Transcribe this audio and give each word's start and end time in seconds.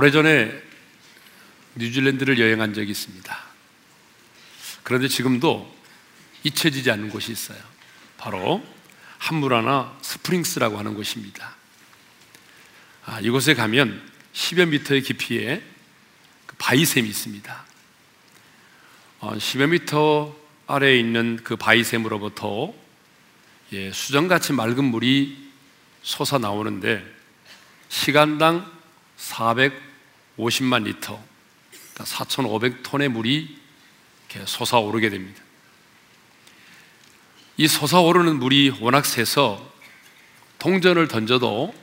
아, 0.00 0.02
오래전에 0.02 0.50
뉴질랜드를 1.74 2.38
여행한 2.38 2.72
적이 2.72 2.90
있습니다. 2.92 3.38
그런데 4.82 5.08
지금도 5.08 5.70
잊혀지지 6.42 6.90
않는 6.90 7.10
곳이 7.10 7.30
있어요. 7.32 7.58
바로 8.16 8.64
한무라나 9.18 9.94
스프링스라고 10.00 10.78
하는 10.78 10.94
곳입니다. 10.94 11.54
아, 13.04 13.20
이곳에 13.20 13.52
가면 13.52 14.02
10여 14.32 14.68
미터의 14.68 15.02
깊이에 15.02 15.62
그 16.46 16.56
바위샘이 16.56 17.06
있습니다. 17.06 17.64
어, 19.18 19.34
10여 19.34 19.68
미터 19.68 20.34
아래에 20.66 20.98
있는 20.98 21.40
그 21.44 21.56
바위샘으로부터 21.56 22.72
예, 23.72 23.92
수정같이 23.92 24.54
맑은 24.54 24.82
물이 24.82 25.50
솟아 26.02 26.38
나오는데 26.38 27.04
시간당 27.90 28.80
450만 30.40 30.84
리터, 30.84 31.22
그러니까 31.70 32.04
4,500톤의 32.04 33.08
물이 33.08 33.58
이렇게 34.30 34.46
솟아오르게 34.46 35.10
됩니다. 35.10 35.42
이 37.56 37.68
솟아오르는 37.68 38.38
물이 38.38 38.78
워낙 38.80 39.04
세서 39.04 39.70
동전을 40.58 41.08
던져도 41.08 41.74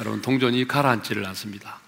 여러분 0.00 0.22
동전이 0.22 0.66
가라앉지를 0.68 1.26
않습니다. 1.26 1.80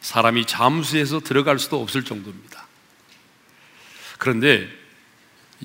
사람이 0.00 0.46
잠수해서 0.46 1.20
들어갈 1.20 1.58
수도 1.58 1.80
없을 1.80 2.04
정도입니다. 2.04 2.66
그런데 4.18 4.68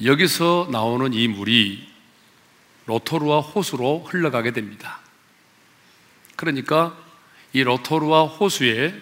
여기서 0.03 0.69
나오는 0.71 1.13
이 1.13 1.27
물이 1.27 1.87
로토루아 2.85 3.41
호수로 3.41 4.05
흘러가게 4.07 4.52
됩니다. 4.52 4.99
그러니까 6.35 6.97
이 7.53 7.64
로토루아 7.63 8.25
호수에 8.25 8.94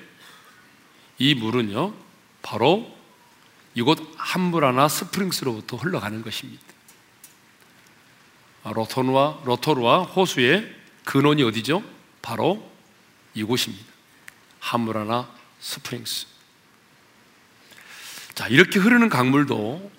이 1.20 1.36
물은요, 1.36 1.94
바로 2.42 2.96
이곳 3.76 4.00
하무라나 4.18 4.88
스프링스로부터 4.88 5.78
흘러가는 5.78 6.22
것입니다. 6.22 6.64
아, 8.64 8.72
로토루아, 8.72 9.42
로토루아 9.46 10.04
호수의 10.04 10.76
근원이 11.06 11.44
어디죠? 11.44 11.84
바로 12.22 12.70
이곳입니다. 13.34 13.86
하무라나 14.60 15.30
스프링스. 15.60 16.28
자, 18.36 18.48
이렇게 18.48 18.80
흐르는 18.80 19.10
강물도 19.10 19.92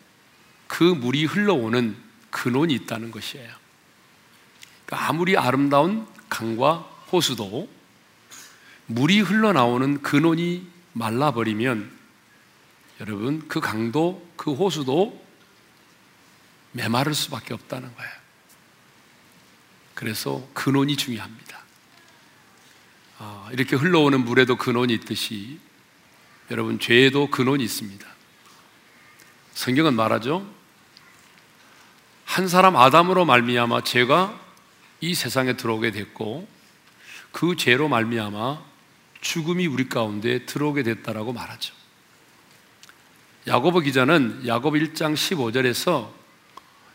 그 0.67 0.85
물이 0.85 1.25
흘러오는 1.25 1.97
근원이 2.31 2.75
있다는 2.75 3.11
것이에요. 3.11 3.51
그러니까 4.87 5.09
아무리 5.09 5.37
아름다운 5.37 6.07
강과 6.29 6.77
호수도 7.11 7.69
물이 8.89 9.21
흘러나오는 9.21 10.01
근원이 10.03 10.67
말라버리면 10.95 11.91
여러분 13.01 13.47
그 13.49 13.61
강도 13.61 14.27
그 14.37 14.53
호수도 14.53 15.23
메마를 16.73 17.15
수밖에 17.15 17.55
없다는 17.55 17.95
거예요. 17.95 18.13
그래서 19.95 20.47
근원이 20.55 20.97
중요합니다. 20.97 21.59
아, 23.19 23.49
이렇게 23.53 23.77
흘러오는 23.77 24.25
물에도 24.25 24.57
근원이 24.57 24.95
있듯이 24.95 25.59
여러분 26.51 26.79
죄에도 26.81 27.31
근원이 27.31 27.63
있습니다. 27.63 28.07
성경은 29.53 29.95
말하죠. 29.95 30.49
한 32.25 32.49
사람 32.49 32.77
아담으로 32.77 33.27
말미암아 33.27 33.83
죄가 33.83 34.41
이 35.01 35.15
세상에 35.15 35.57
들어오게 35.57 35.91
됐고 35.91 36.49
그 37.33 37.57
죄로 37.57 37.89
말미암아 37.89 38.68
죽음이 39.21 39.67
우리 39.67 39.89
가운데 39.89 40.47
들어오게 40.47 40.83
됐다라고 40.83 41.33
말하죠. 41.33 41.75
야고보 43.47 43.81
기자는 43.81 44.47
야고보 44.47 44.77
1장 44.77 45.15
15절에서 45.15 46.13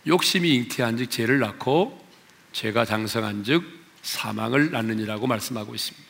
욕심이 0.08 0.54
잉태한즉 0.56 1.10
죄를 1.10 1.40
낳고 1.40 2.06
죄가 2.52 2.86
장성한즉 2.86 3.64
사망을 4.02 4.72
낳느니라고 4.72 5.28
말씀하고 5.28 5.74
있습니다. 5.74 6.08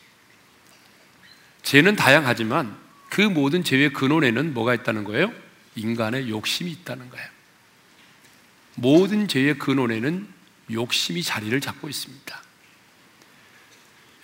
죄는 1.62 1.96
다양하지만 1.96 2.76
그 3.08 3.22
모든 3.22 3.64
죄의 3.64 3.92
근원에는 3.92 4.52
뭐가 4.52 4.74
있다는 4.74 5.04
거예요? 5.04 5.32
인간의 5.76 6.28
욕심이 6.28 6.70
있다는 6.70 7.08
거예요. 7.08 7.26
모든 8.74 9.28
죄의 9.28 9.58
근원에는 9.58 10.28
욕심이 10.72 11.22
자리를 11.22 11.58
잡고 11.60 11.88
있습니다. 11.88 12.43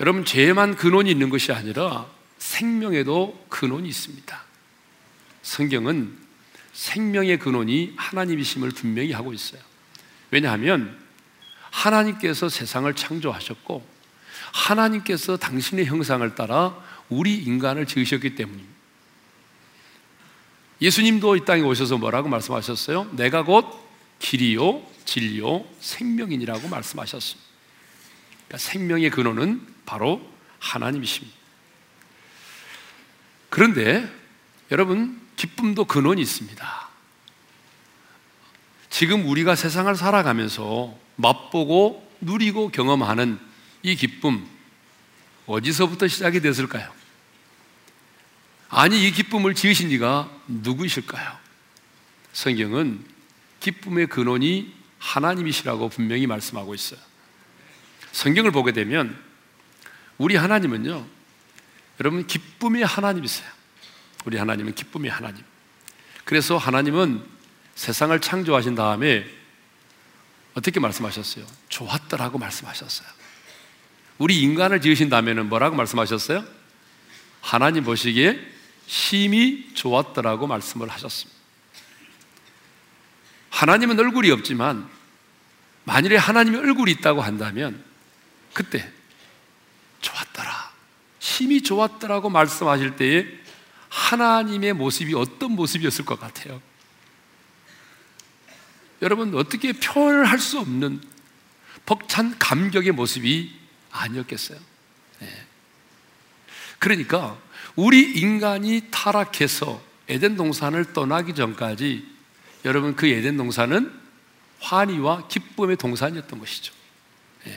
여러분, 0.01 0.25
죄에만 0.25 0.77
근원이 0.77 1.11
있는 1.11 1.29
것이 1.29 1.53
아니라 1.53 2.07
생명에도 2.39 3.45
근원이 3.51 3.87
있습니다. 3.87 4.43
성경은 5.43 6.17
생명의 6.73 7.39
근원이 7.39 7.93
하나님이심을 7.97 8.71
분명히 8.71 9.13
하고 9.13 9.35
있어요. 9.35 9.61
왜냐하면 10.31 10.99
하나님께서 11.71 12.49
세상을 12.49 12.93
창조하셨고 12.95 13.87
하나님께서 14.53 15.37
당신의 15.37 15.85
형상을 15.85 16.35
따라 16.35 16.83
우리 17.11 17.37
인간을 17.37 17.87
지으셨기 17.87 18.35
때문입니다. 18.37 18.71
예수님도 20.81 21.37
이 21.37 21.45
땅에 21.45 21.61
오셔서 21.61 21.99
뭐라고 21.99 22.31
말씀하셨어요? 22.31 23.11
내가 23.13 23.45
곧 23.45 23.67
길이요, 24.19 24.83
진리요, 25.05 25.67
생명이라고 25.81 26.69
말씀하셨습니다. 26.69 27.51
그러니까 28.49 28.59
생명의 28.59 29.11
근원은 29.11 29.80
바로 29.91 30.25
하나님이십니다. 30.61 31.37
그런데 33.49 34.09
여러분, 34.71 35.21
기쁨도 35.35 35.87
근원이 35.87 36.23
있습니다. 36.23 36.89
지금 38.89 39.27
우리가 39.27 39.57
세상을 39.57 39.93
살아가면서 39.97 40.97
맛보고 41.17 42.09
누리고 42.21 42.69
경험하는 42.71 43.41
이 43.83 43.97
기쁨, 43.97 44.47
어디서부터 45.47 46.07
시작이 46.07 46.41
됐을까요? 46.41 46.89
아니, 48.69 49.09
이 49.09 49.11
기쁨을 49.11 49.57
지으신 49.57 49.91
이가 49.91 50.31
누구이실까요? 50.47 51.37
성경은 52.33 53.05
기쁨의 53.59 54.07
근원이 54.07 54.73
하나님이시라고 55.01 55.89
분명히 55.89 56.29
말씀하고 56.29 56.77
있어요. 56.77 57.01
성경을 58.13 58.53
보게 58.53 58.71
되면 58.71 59.30
우리 60.21 60.37
하나님은요, 60.37 61.07
여러분 61.99 62.27
기쁨의 62.27 62.85
하나님이세요. 62.85 63.49
우리 64.27 64.37
하나님은 64.37 64.75
기쁨의 64.75 65.11
하나님. 65.11 65.43
그래서 66.25 66.59
하나님은 66.59 67.25
세상을 67.75 68.21
창조하신 68.21 68.75
다음에 68.75 69.27
어떻게 70.53 70.79
말씀하셨어요? 70.79 71.47
좋았더라고 71.71 72.37
말씀하셨어요. 72.37 73.09
우리 74.19 74.43
인간을 74.43 74.83
지으신 74.83 75.09
다음에는 75.09 75.49
뭐라고 75.49 75.75
말씀하셨어요? 75.77 76.45
하나님 77.41 77.85
보시기에 77.85 78.39
심히 78.87 79.73
좋았더라고 79.73 80.47
말씀을 80.47 80.91
하셨습니다. 80.91 81.41
하나님은 83.49 83.99
얼굴이 83.99 84.31
없지만 84.33 84.87
만일에 85.85 86.19
하나님의 86.19 86.61
얼굴이 86.61 86.93
있다고 86.93 87.23
한다면 87.23 87.83
그때 88.53 89.00
심히 91.21 91.63
좋았더라고 91.63 92.31
말씀하실 92.31 92.97
때에 92.97 93.27
하나님의 93.91 94.73
모습이 94.73 95.15
어떤 95.15 95.53
모습이었을 95.53 96.05
것 96.05 96.19
같아요? 96.19 96.61
여러분, 99.03 99.35
어떻게 99.35 99.73
표현을 99.73 100.25
할수 100.25 100.59
없는 100.59 101.01
벅찬 101.87 102.39
감격의 102.39 102.93
모습이 102.93 103.55
아니었겠어요? 103.91 104.59
네. 105.21 105.47
그러니까, 106.79 107.39
우리 107.77 108.01
인간이 108.19 108.89
타락해서 108.91 109.83
에덴 110.09 110.37
동산을 110.37 110.93
떠나기 110.93 111.35
전까지 111.35 112.07
여러분, 112.65 112.97
그 112.97 113.07
에덴 113.07 113.37
동산은 113.37 113.93
환희와 114.61 115.29
기쁨의 115.29 115.77
동산이었던 115.77 116.39
것이죠. 116.39 116.73
네. 117.45 117.57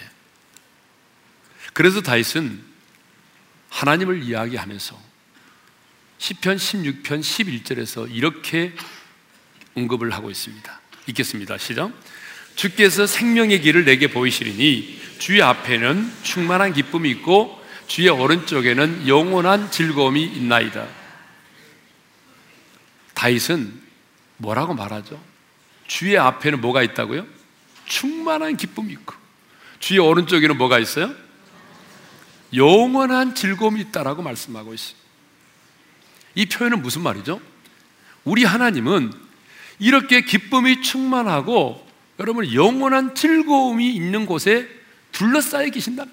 그래서 1.74 2.02
다윗은 2.02 2.73
하나님을 3.74 4.22
이야기하면서 4.24 4.98
10편 6.20 6.56
16편 6.56 7.22
11절에서 7.22 8.08
이렇게 8.14 8.72
언급을 9.76 10.12
하고 10.12 10.30
있습니다. 10.30 10.82
읽겠습니다. 11.08 11.58
시작. 11.58 11.92
주께서 12.56 13.08
생명의 13.08 13.62
길을 13.62 13.84
내게 13.84 14.08
보이시리니 14.08 15.02
주의 15.18 15.42
앞에는 15.42 16.14
충만한 16.22 16.72
기쁨이 16.72 17.10
있고 17.10 17.60
주의 17.88 18.10
오른쪽에는 18.10 19.08
영원한 19.08 19.72
즐거움이 19.72 20.24
있나이다. 20.24 20.88
다윗은 23.16 23.82
뭐라고 24.38 24.76
말하죠? 24.76 25.22
주의 25.88 26.18
앞에는 26.18 26.62
뭐가 26.62 26.84
있다고요? 26.84 27.26
충만한 27.86 28.56
기쁨이 28.56 28.94
있고 28.94 29.16
주의 29.80 30.00
오른쪽에는 30.00 30.58
뭐가 30.58 30.78
있어요? 30.78 31.23
영원한 32.56 33.36
즐거움이 33.36 33.82
있다라고 33.82 34.22
말씀하고 34.22 34.74
있습니다. 34.74 35.04
이 36.36 36.46
표현은 36.48 36.82
무슨 36.82 37.02
말이죠? 37.02 37.42
우리 38.24 38.44
하나님은 38.44 39.12
이렇게 39.80 40.22
기쁨이 40.22 40.82
충만하고 40.82 41.86
여러분 42.20 42.54
영원한 42.54 43.16
즐거움이 43.16 43.94
있는 43.94 44.26
곳에 44.26 44.68
둘러싸여 45.12 45.70
거예요. 45.70 46.12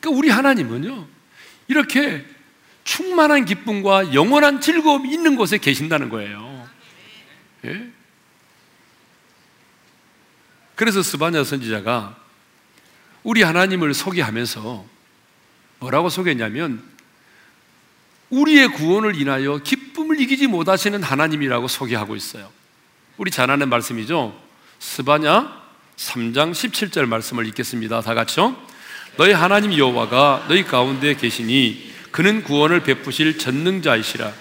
그러니까 0.00 0.18
우리 0.18 0.30
하나님은요 0.30 1.06
이렇게 1.68 2.24
충만한 2.84 3.44
기쁨과 3.44 4.12
영원한 4.14 4.60
즐거움이 4.60 5.10
있는 5.10 5.36
곳에 5.36 5.58
계신다는 5.58 6.10
거예요. 6.10 6.68
예? 7.64 7.90
그래서 10.74 11.02
스바냐 11.02 11.44
선지자가 11.44 12.16
우리 13.22 13.42
하나님을 13.42 13.94
소개하면서 13.94 14.93
뭐라고 15.84 16.08
소개했냐면 16.08 16.82
우리의 18.30 18.68
구원을 18.68 19.20
인하여 19.20 19.58
기쁨을 19.58 20.18
이기지 20.20 20.46
못하시는 20.46 21.02
하나님이라고 21.02 21.68
소개하고 21.68 22.16
있어요. 22.16 22.50
우리 23.18 23.30
잘 23.30 23.50
아는 23.50 23.68
말씀이죠. 23.68 24.34
스바냐 24.78 25.62
3장 25.96 26.52
17절 26.52 27.06
말씀을 27.06 27.46
읽겠습니다. 27.48 28.00
다 28.00 28.14
같이요. 28.14 28.56
너희 29.16 29.32
하나님 29.32 29.76
여호와가 29.76 30.46
너희 30.48 30.64
가운데 30.64 31.14
계시니 31.14 31.92
그는 32.10 32.42
구원을 32.42 32.82
베푸실 32.82 33.38
전능자이시라. 33.38 34.32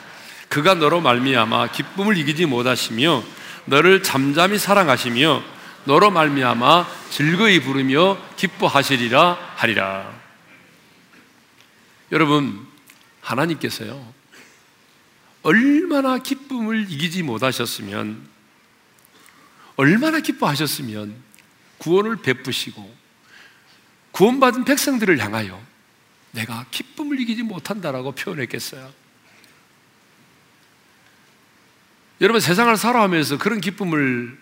그가 0.47 0.75
너로 0.75 1.01
말미암아 1.01 1.71
기쁨을 1.71 2.17
이기지 2.17 2.45
못하시며 2.45 3.23
너를 3.65 4.01
잠잠히 4.01 4.57
사랑하시며 4.57 5.43
너로 5.85 6.09
말미암아 6.09 6.87
즐거이 7.09 7.59
부르며 7.59 8.17
기뻐하시리라 8.37 9.37
하리라. 9.55 10.22
여러분 12.13 12.65
하나님께서요 13.21 14.13
얼마나 15.41 16.19
기쁨을 16.19 16.89
이기지 16.89 17.23
못하셨으면 17.23 18.25
얼마나 19.75 20.19
기뻐하셨으면 20.19 21.15
구원을 21.79 22.17
베푸시고 22.17 23.03
구원받은 24.11 24.63
백성들을 24.63 25.17
향하여 25.19 25.59
내가 26.31 26.67
기쁨을 26.69 27.19
이기지 27.19 27.43
못한다라고 27.43 28.11
표현했겠어요. 28.13 28.93
여러분 32.21 32.39
세상을 32.39 32.75
살아가면서 32.77 33.39
그런 33.39 33.59
기쁨을 33.59 34.39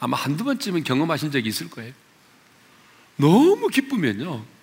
아마 0.00 0.16
한두 0.16 0.42
번쯤은 0.44 0.82
경험하신 0.82 1.30
적이 1.30 1.48
있을 1.48 1.70
거예요. 1.70 1.92
너무 3.16 3.68
기쁘면요. 3.68 4.57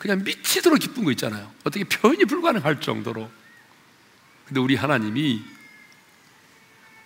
그냥 0.00 0.24
미치도록 0.24 0.78
기쁜 0.78 1.04
거 1.04 1.10
있잖아요. 1.10 1.52
어떻게 1.62 1.84
표현이 1.84 2.24
불가능할 2.24 2.80
정도로. 2.80 3.30
근데 4.46 4.58
우리 4.58 4.74
하나님이 4.74 5.44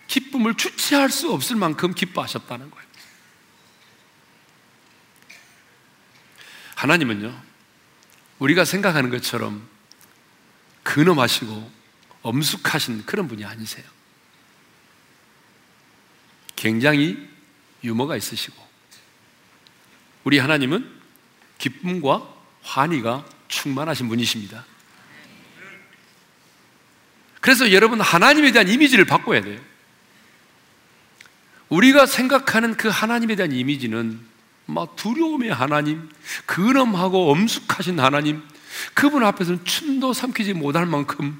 기쁨을 0.07 0.55
주체할 0.55 1.09
수 1.09 1.33
없을 1.33 1.57
만큼 1.57 1.93
기뻐하셨다는 1.93 2.71
거예요. 2.71 2.87
하나님은요, 6.75 7.43
우리가 8.39 8.63
생각하는 8.63 9.09
것처럼 9.09 9.67
근엄하시고 10.83 11.71
엄숙하신 12.21 13.05
그런 13.05 13.27
분이 13.27 13.43
아니세요. 13.43 13.85
굉장히 16.55 17.27
유머가 17.83 18.15
있으시고, 18.15 18.55
우리 20.23 20.39
하나님은 20.39 21.01
기쁨과 21.57 22.34
환희가 22.65 23.25
충만하신 23.47 24.09
분이십니다. 24.09 24.65
그래서 27.39 27.71
여러분 27.71 28.01
하나님에 28.01 28.51
대한 28.51 28.67
이미지를 28.67 29.05
바꿔야 29.05 29.41
돼요. 29.41 29.61
우리가 31.69 32.05
생각하는 32.05 32.75
그 32.75 32.87
하나님에 32.89 33.35
대한 33.35 33.51
이미지는 33.51 34.19
막 34.65 34.95
두려움의 34.95 35.53
하나님, 35.53 36.09
근엄하고 36.47 37.31
엄숙하신 37.31 37.99
하나님, 37.99 38.43
그분 38.93 39.23
앞에서는 39.23 39.63
춤도 39.63 40.13
삼키지 40.13 40.53
못할 40.53 40.85
만큼 40.85 41.39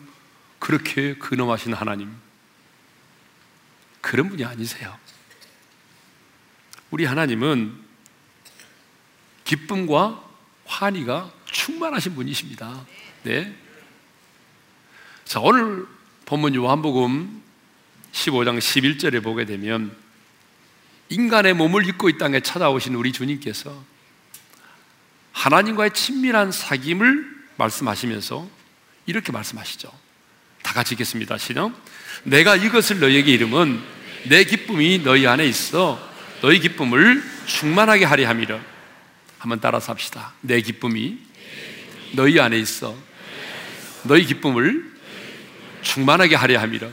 그렇게 0.59 1.15
근엄하신 1.15 1.73
하나님. 1.73 2.15
그런 4.01 4.29
분이 4.29 4.45
아니세요. 4.45 4.95
우리 6.91 7.05
하나님은 7.05 7.75
기쁨과 9.43 10.23
환희가 10.79 11.31
충만하신 11.45 12.15
분이십니다. 12.15 12.85
네. 13.23 13.55
자, 15.23 15.39
오늘 15.39 15.85
본문 16.25 16.55
요한복음 16.55 17.41
15장 18.11 18.57
11절에 18.59 19.23
보게 19.23 19.45
되면 19.45 19.95
인간의 21.09 21.53
몸을 21.53 21.87
입고 21.87 22.09
이 22.09 22.17
땅에 22.17 22.39
찾아오신 22.39 22.95
우리 22.95 23.11
주님께서 23.11 23.83
하나님과의 25.33 25.91
친밀한 25.93 26.49
사귐을 26.49 27.25
말씀하시면서 27.57 28.47
이렇게 29.05 29.31
말씀하시죠. 29.31 29.91
다 30.63 30.73
같이 30.73 30.95
읽겠습니다. 30.95 31.37
시작. 31.37 31.71
내가 32.23 32.55
이것을 32.55 32.99
너희에게 32.99 33.31
이름은 33.33 33.81
내 34.29 34.43
기쁨이 34.45 35.03
너희 35.03 35.27
안에 35.27 35.45
있어 35.45 35.99
너희 36.41 36.59
기쁨을 36.59 37.23
충만하게 37.45 38.05
하리 38.05 38.23
함이라. 38.23 38.74
한번 39.45 39.59
따라서 39.59 39.91
합시다. 39.91 40.33
내 40.41 40.59
기쁨이 40.59 41.19
너희 42.13 42.39
안에 42.39 42.57
있어 42.57 42.97
너희 44.03 44.25
기쁨을 44.25 44.91
충만하게 45.83 46.35
하려 46.35 46.59
함이라. 46.59 46.89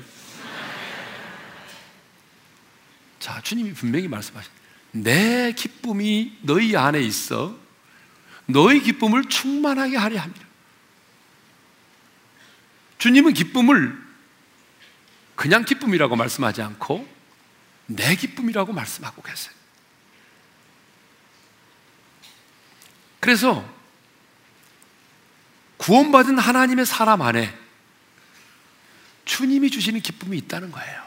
자, 3.19 3.41
주님이 3.41 3.73
분명히 3.73 4.07
말씀하신 4.07 4.51
내 4.91 5.53
기쁨이 5.53 6.37
너희 6.43 6.77
안에 6.77 7.01
있어 7.01 7.57
너희 8.45 8.83
기쁨을 8.83 9.25
충만하게 9.31 9.97
하려 9.97 10.21
합니다. 10.21 10.47
주님은 12.99 13.33
기쁨을 13.33 13.99
그냥 15.37 15.65
기쁨이라고 15.65 16.17
말씀하지 16.17 16.61
않고 16.61 17.09
내 17.87 18.15
기쁨이라고 18.15 18.75
말씀하고 18.75 19.23
계세요. 19.23 19.62
그래서 23.23 23.65
구원받은 25.77 26.39
하나님의 26.39 26.85
사람 26.85 27.23
안에 27.23 27.57
주님이 29.25 29.71
주시는 29.71 30.01
기쁨이 30.01 30.37
있다는 30.39 30.73
거예요. 30.73 31.03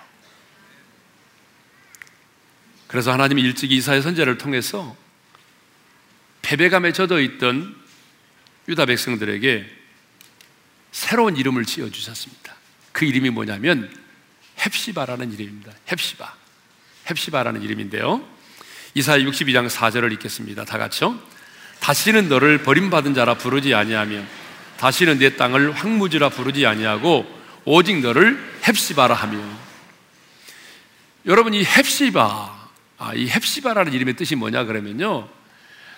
그래서 2.87 3.11
하나님이 3.11 3.41
일찍이 3.41 3.75
이사의 3.75 4.01
선제를 4.01 4.37
통해서 4.37 4.95
패배감에 6.41 6.93
젖어 6.93 7.19
있던 7.19 7.75
유다 8.69 8.85
백성들에게 8.85 9.69
새로운 10.93 11.35
이름을 11.35 11.65
지어 11.65 11.89
주셨습니다. 11.89 12.55
그 12.93 13.03
이름이 13.03 13.31
뭐냐면 13.31 13.93
헵시바라는 14.57 15.33
이름입니다. 15.33 15.73
헵시바. 15.91 16.33
헵시바라는 17.07 17.61
이름인데요. 17.61 18.25
이사야 18.93 19.17
62장 19.17 19.69
4절을 19.69 20.13
읽겠습니다. 20.13 20.63
다 20.63 20.77
같이요. 20.77 21.34
다시는 21.85 22.29
너를 22.29 22.63
버림받은 22.63 23.13
자라 23.13 23.35
부르지 23.35 23.75
아니하며 23.75 24.23
다시는 24.77 25.19
내 25.19 25.35
땅을 25.35 25.71
황무지라 25.71 26.29
부르지 26.29 26.65
아니하고 26.65 27.27
오직 27.63 27.99
너를 27.99 28.59
헵시바라 28.63 29.13
하며 29.13 29.39
여러분 31.27 31.53
이 31.53 31.63
헵시바 31.63 32.69
아, 32.97 33.13
이 33.13 33.27
헵시바라는 33.27 33.93
이름의 33.93 34.15
뜻이 34.15 34.35
뭐냐 34.35 34.63
그러면요. 34.63 35.29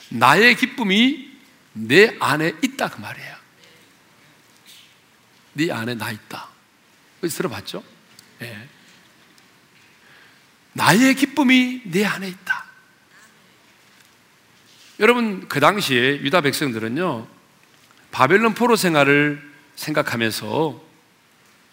나의 0.09 0.57
기쁨이 0.57 1.31
내 1.71 2.17
안에 2.19 2.51
있다 2.61 2.89
그 2.89 2.99
말이에요. 2.99 3.35
네 5.53 5.71
안에 5.71 5.95
나 5.95 6.11
있다. 6.11 6.49
들어봤죠? 7.21 7.81
네. 8.39 8.67
나의 10.73 11.15
기쁨이 11.15 11.83
내 11.85 12.03
안에 12.03 12.27
있다. 12.27 12.66
여러분 14.99 15.47
그 15.47 15.59
당시에 15.59 16.21
유다 16.21 16.41
백성들은요 16.41 17.27
바벨론 18.11 18.53
포로 18.53 18.75
생활을 18.75 19.41
생각하면서 19.75 20.81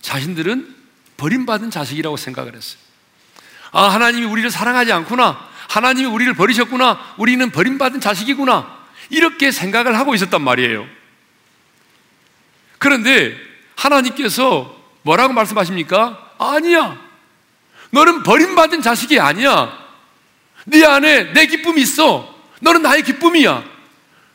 자신들은 0.02 0.74
버림받은 1.16 1.70
자식이라고 1.70 2.16
생각을 2.16 2.54
했어요. 2.54 2.80
아, 3.72 3.84
하나님이 3.84 4.26
우리를 4.26 4.50
사랑하지 4.50 4.92
않구나. 4.92 5.48
하나님이 5.68 6.06
우리를 6.06 6.34
버리셨구나. 6.34 7.14
우리는 7.16 7.50
버림받은 7.50 8.00
자식이구나. 8.00 8.78
이렇게 9.10 9.50
생각을 9.50 9.98
하고 9.98 10.14
있었단 10.14 10.42
말이에요. 10.42 10.86
그런데 12.78 13.36
하나님께서 13.76 14.76
뭐라고 15.02 15.32
말씀하십니까? 15.32 16.34
아니야. 16.38 17.00
너는 17.90 18.22
버림받은 18.22 18.82
자식이 18.82 19.18
아니야. 19.18 19.78
네 20.66 20.84
안에 20.84 21.32
내 21.32 21.46
기쁨이 21.46 21.80
있어. 21.80 22.33
너는 22.64 22.82
나의 22.82 23.02
기쁨이야. 23.02 23.62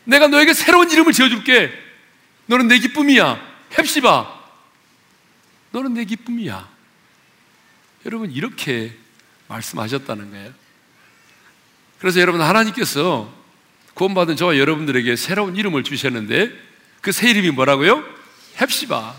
내가 0.05 0.27
너에게 0.27 0.53
새로운 0.53 0.89
이름을 0.89 1.13
지어줄게. 1.13 1.73
너는 2.45 2.67
내 2.67 2.77
기쁨이야. 2.77 3.39
헵시바. 3.71 4.39
너는 5.71 5.95
내 5.95 6.05
기쁨이야. 6.05 6.69
여러분, 8.05 8.31
이렇게 8.31 8.95
말씀하셨다는 9.47 10.31
거예요. 10.31 10.53
그래서 11.99 12.19
여러분, 12.21 12.41
하나님께서 12.41 13.33
구원받은 13.95 14.35
저와 14.35 14.57
여러분들에게 14.57 15.15
새로운 15.15 15.55
이름을 15.57 15.83
주셨는데 15.83 16.51
그 17.01 17.11
새 17.11 17.29
이름이 17.31 17.51
뭐라고요? 17.51 18.03
헵시바. 18.57 19.15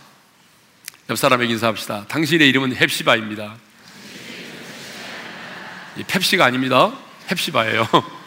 옆 1.11 1.19
사람에게 1.19 1.53
인사합시다. 1.53 2.07
당신의 2.07 2.49
이름은 2.49 2.75
헵시바입니다. 2.77 3.57
펩시가 6.07 6.45
아닙니다. 6.45 6.97
헵시바예요. 7.29 7.89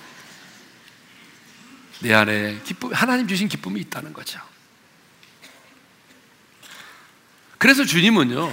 내 2.04 2.14
안에 2.14 2.60
기쁨, 2.66 2.92
하나님 2.94 3.28
주신 3.28 3.48
기쁨이 3.48 3.80
있다는 3.80 4.12
거죠. 4.12 4.40
그래서 7.58 7.86
주님은요, 7.86 8.52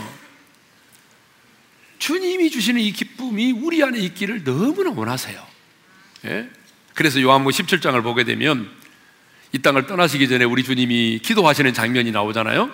주님이 1.99 2.51
주시는 2.51 2.81
이 2.81 2.93
기쁨이 2.93 3.51
우리 3.51 3.83
안에 3.83 3.99
있기를 3.99 4.45
너무나 4.45 4.91
원하세요. 4.91 5.45
예? 6.27 6.49
그래서 6.95 7.21
요한복 7.21 7.53
17장을 7.53 8.01
보게 8.05 8.23
되면 8.23 8.71
이 9.53 9.59
땅을 9.59 9.87
떠나시기 9.87 10.29
전에 10.29 10.45
우리 10.45 10.63
주님이 10.63 11.19
기도하시는 11.19 11.75
장면이 11.75 12.13
나오잖아요. 12.13 12.71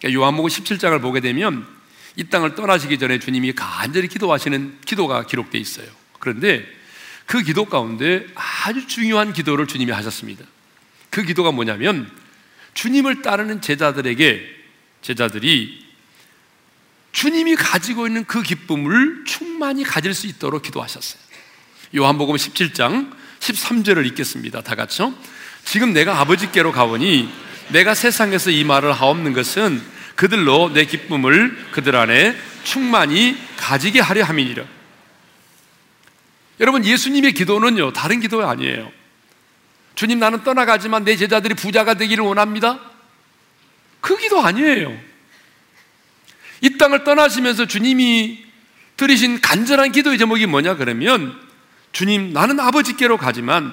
그러니까 0.00 0.20
요한복음 0.20 0.48
17장을 0.48 1.00
보게 1.00 1.20
되면 1.20 1.64
이 2.16 2.24
땅을 2.24 2.56
떠나시기 2.56 2.98
전에 2.98 3.20
주님이 3.20 3.52
간절히 3.52 4.08
기도하시는 4.08 4.80
기도가 4.84 5.26
기록되어 5.26 5.60
있어요. 5.60 5.86
그런데 6.18 6.66
그 7.32 7.40
기도 7.40 7.64
가운데 7.64 8.26
아주 8.34 8.86
중요한 8.86 9.32
기도를 9.32 9.66
주님이 9.66 9.90
하셨습니다. 9.92 10.44
그 11.08 11.22
기도가 11.22 11.50
뭐냐면 11.50 12.10
주님을 12.74 13.22
따르는 13.22 13.62
제자들에게 13.62 14.46
제자들이 15.00 15.82
주님이 17.12 17.56
가지고 17.56 18.06
있는 18.06 18.26
그 18.26 18.42
기쁨을 18.42 19.24
충만히 19.24 19.82
가질 19.82 20.12
수 20.12 20.26
있도록 20.26 20.60
기도하셨어요. 20.60 21.22
요한복음 21.96 22.36
17장 22.36 23.10
13절을 23.40 24.04
읽겠습니다. 24.08 24.60
다 24.60 24.74
같이요. 24.74 25.14
지금 25.64 25.94
내가 25.94 26.20
아버지께로 26.20 26.70
가보니 26.70 27.32
내가 27.68 27.94
세상에서 27.94 28.50
이 28.50 28.62
말을 28.62 28.92
하옵는 28.92 29.32
것은 29.32 29.80
그들로 30.16 30.70
내 30.74 30.84
기쁨을 30.84 31.70
그들 31.72 31.96
안에 31.96 32.36
충만히 32.62 33.38
가지게 33.56 34.00
하려 34.00 34.22
함이니라. 34.22 34.81
여러분, 36.60 36.84
예수님의 36.84 37.32
기도는요, 37.32 37.92
다른 37.92 38.20
기도가 38.20 38.50
아니에요. 38.50 38.90
주님, 39.94 40.18
나는 40.18 40.44
떠나가지만 40.44 41.04
내 41.04 41.16
제자들이 41.16 41.54
부자가 41.54 41.94
되기를 41.94 42.24
원합니다. 42.24 42.80
그 44.00 44.16
기도 44.16 44.40
아니에요. 44.40 44.96
이 46.60 46.78
땅을 46.78 47.04
떠나시면서 47.04 47.66
주님이 47.66 48.44
들으신 48.96 49.40
간절한 49.40 49.92
기도의 49.92 50.18
제목이 50.18 50.46
뭐냐 50.46 50.76
그러면 50.76 51.38
주님, 51.92 52.32
나는 52.32 52.60
아버지께로 52.60 53.16
가지만 53.16 53.72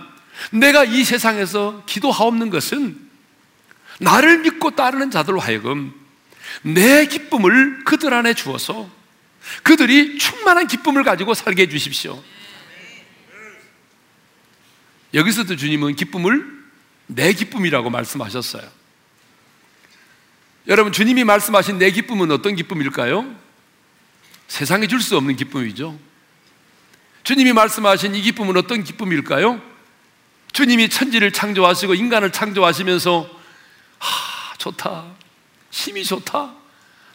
내가 0.52 0.84
이 0.84 1.04
세상에서 1.04 1.84
기도하옵는 1.86 2.50
것은 2.50 2.98
나를 4.00 4.40
믿고 4.40 4.72
따르는 4.72 5.12
자들로 5.12 5.40
하여금 5.40 5.94
내 6.62 7.06
기쁨을 7.06 7.84
그들 7.84 8.14
안에 8.14 8.34
주어서 8.34 8.90
그들이 9.64 10.18
충만한 10.18 10.68
기쁨을 10.68 11.04
가지고 11.04 11.34
살게 11.34 11.64
해 11.64 11.70
주십시오. 11.70 12.22
여기서도 15.14 15.56
주님은 15.56 15.96
기쁨을 15.96 16.60
내 17.08 17.34
기쁨이라고 17.34 17.90
말씀하셨어요. 17.90 18.64
여러분, 20.68 20.92
주님이 20.92 21.24
말씀하신 21.24 21.80
내 21.80 21.90
기쁨은 21.92 22.32
어떤 22.32 22.56
기쁨일까요? 22.56 23.36
세상에 24.48 24.88
줄 24.88 25.02
수 25.02 25.18
없는 25.18 25.36
기쁨이죠. 25.36 25.98
주님이 27.24 27.54
말씀하신 27.54 28.16
이 28.16 28.22
기쁨은 28.22 28.58
어떤 28.58 28.84
기쁨일까요? 28.84 29.62
주님이 30.52 30.90
천지를 30.90 31.32
창조하시고 31.32 31.94
인간을 31.96 32.32
창조하시면서 32.32 33.30
하, 34.00 34.58
좋다. 34.58 35.06
힘이 35.72 36.04
좋다. 36.04 36.54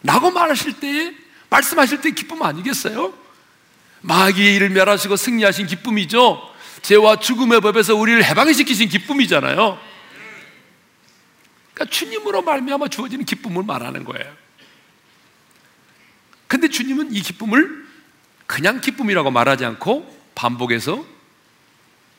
라고 0.03 0.31
말하실 0.31 0.81
때, 0.81 1.15
말씀하실 1.51 2.01
때 2.01 2.11
기쁨 2.13 2.43
아니겠어요? 2.43 3.13
마귀의 4.03 4.57
일을 4.57 4.71
멸하시고 4.71 5.17
승리하신 5.17 5.67
기쁨이죠. 5.67 6.54
죄와 6.85 7.19
죽음의 7.19 7.63
법에서 7.63 7.95
우리를 7.97 8.23
해방시키신 8.23 8.91
기쁨이잖아요. 8.91 9.81
그러니까 11.73 11.91
주님으로 11.91 12.43
말미암아 12.43 12.89
주어지는 12.89 13.25
기쁨을 13.25 13.63
말하는 13.63 14.05
거예요. 14.05 14.31
근데 16.47 16.69
주님은 16.69 17.15
이 17.15 17.23
기쁨을 17.23 17.87
그냥 18.47 18.83
기쁨이라고 18.83 19.31
말하지 19.31 19.65
않고 19.65 20.15
반복해서 20.35 21.07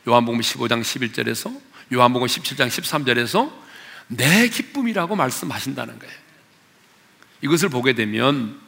요한복음 0.07 0.39
15장 0.39 0.81
11절에서 0.81 1.55
요한복음 1.93 2.27
17장 2.27 2.67
13절에서 2.67 3.53
내 4.07 4.49
기쁨이라고 4.49 5.15
말씀하신다는 5.15 5.99
거예요. 5.99 6.15
이것을 7.41 7.69
보게 7.69 7.93
되면 7.93 8.59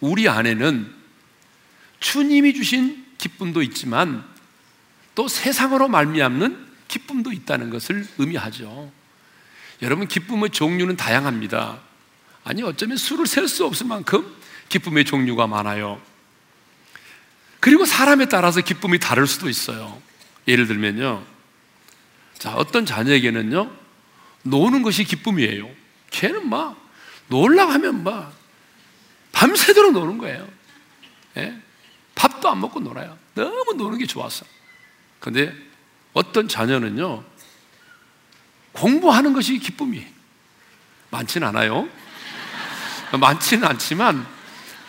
우리 0.00 0.30
안에는 0.30 0.94
주님이 2.00 2.54
주신 2.54 3.04
기쁨도 3.18 3.60
있지만 3.60 4.35
또 5.16 5.26
세상으로 5.26 5.88
말미암는 5.88 6.64
기쁨도 6.86 7.32
있다는 7.32 7.70
것을 7.70 8.06
의미하죠. 8.18 8.92
여러분 9.82 10.06
기쁨의 10.06 10.50
종류는 10.50 10.96
다양합니다. 10.96 11.80
아니 12.44 12.62
어쩌면 12.62 12.96
수를 12.96 13.26
셀 13.26 13.48
수 13.48 13.64
없을 13.64 13.86
만큼 13.86 14.32
기쁨의 14.68 15.04
종류가 15.04 15.48
많아요. 15.48 16.00
그리고 17.58 17.84
사람에 17.84 18.26
따라서 18.26 18.60
기쁨이 18.60 18.98
다를 19.00 19.26
수도 19.26 19.48
있어요. 19.48 20.00
예를 20.46 20.66
들면요. 20.66 21.24
자, 22.38 22.54
어떤 22.54 22.84
자녀에게는요, 22.84 23.72
노는 24.42 24.82
것이 24.82 25.02
기쁨이에요. 25.04 25.68
걔는 26.10 26.48
막, 26.48 26.76
놀라고 27.28 27.72
하면 27.72 28.04
막, 28.04 28.32
밤새도록 29.32 29.92
노는 29.92 30.18
거예요. 30.18 30.46
예? 31.38 31.60
밥도 32.14 32.48
안 32.48 32.60
먹고 32.60 32.80
놀아요. 32.80 33.18
너무 33.34 33.72
노는 33.74 33.98
게 33.98 34.06
좋았어. 34.06 34.44
근데 35.20 35.54
어떤 36.12 36.48
자녀는요, 36.48 37.24
공부하는 38.72 39.32
것이 39.32 39.58
기쁨이에요. 39.58 40.06
많지는 41.10 41.48
않아요. 41.48 41.88
많지는 43.18 43.66
않지만, 43.66 44.26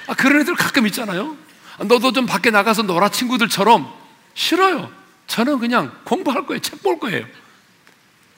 아, 0.07 0.13
그런 0.13 0.41
애들 0.41 0.55
가끔 0.55 0.87
있잖아요. 0.87 1.37
너도 1.79 2.11
좀 2.11 2.25
밖에 2.25 2.49
나가서 2.49 2.83
놀아 2.83 3.09
친구들처럼 3.09 3.93
싫어요. 4.33 4.91
저는 5.27 5.59
그냥 5.59 5.99
공부할 6.05 6.45
거예요. 6.45 6.61
책 6.61 6.81
볼 6.81 6.99
거예요. 6.99 7.25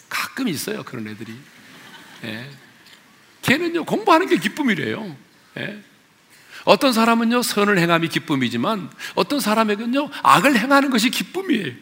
가끔 0.10 0.48
있어요. 0.48 0.84
그런 0.84 1.08
애들이. 1.08 1.34
예. 2.24 2.50
걔는요, 3.44 3.86
공부하는 3.86 4.28
게 4.28 4.38
기쁨이래요. 4.38 5.16
예. 5.58 5.84
어떤 6.66 6.94
사람은요, 6.94 7.42
선을 7.42 7.80
행함이 7.80 8.10
기쁨이지만 8.10 8.90
어떤 9.16 9.40
사람에게는요, 9.40 10.10
악을 10.24 10.58
행하는 10.58 10.90
것이 10.90 11.10
기쁨이에요. 11.10 11.74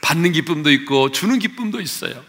받는 0.00 0.32
기쁨도 0.32 0.70
있고 0.70 1.10
주는 1.12 1.38
기쁨도 1.38 1.80
있어요. 1.80 2.22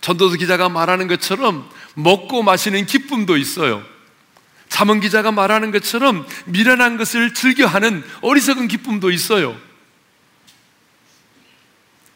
전도서 0.00 0.36
기자가 0.36 0.68
말하는 0.68 1.08
것처럼 1.08 1.68
먹고 1.94 2.42
마시는 2.42 2.86
기쁨도 2.86 3.36
있어요. 3.36 3.84
자문 4.70 5.00
기자가 5.00 5.30
말하는 5.30 5.72
것처럼 5.72 6.26
미련한 6.46 6.96
것을 6.96 7.34
즐겨하는 7.34 8.02
어리석은 8.22 8.68
기쁨도 8.68 9.10
있어요. 9.10 9.60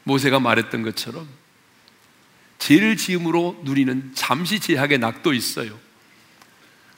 모세가 0.04 0.40
말했던 0.40 0.82
것처럼 0.82 1.28
죄를 2.58 2.96
지음으로 2.96 3.60
누리는 3.64 4.12
잠시 4.14 4.60
제약의 4.60 4.98
낙도 4.98 5.34
있어요. 5.34 5.78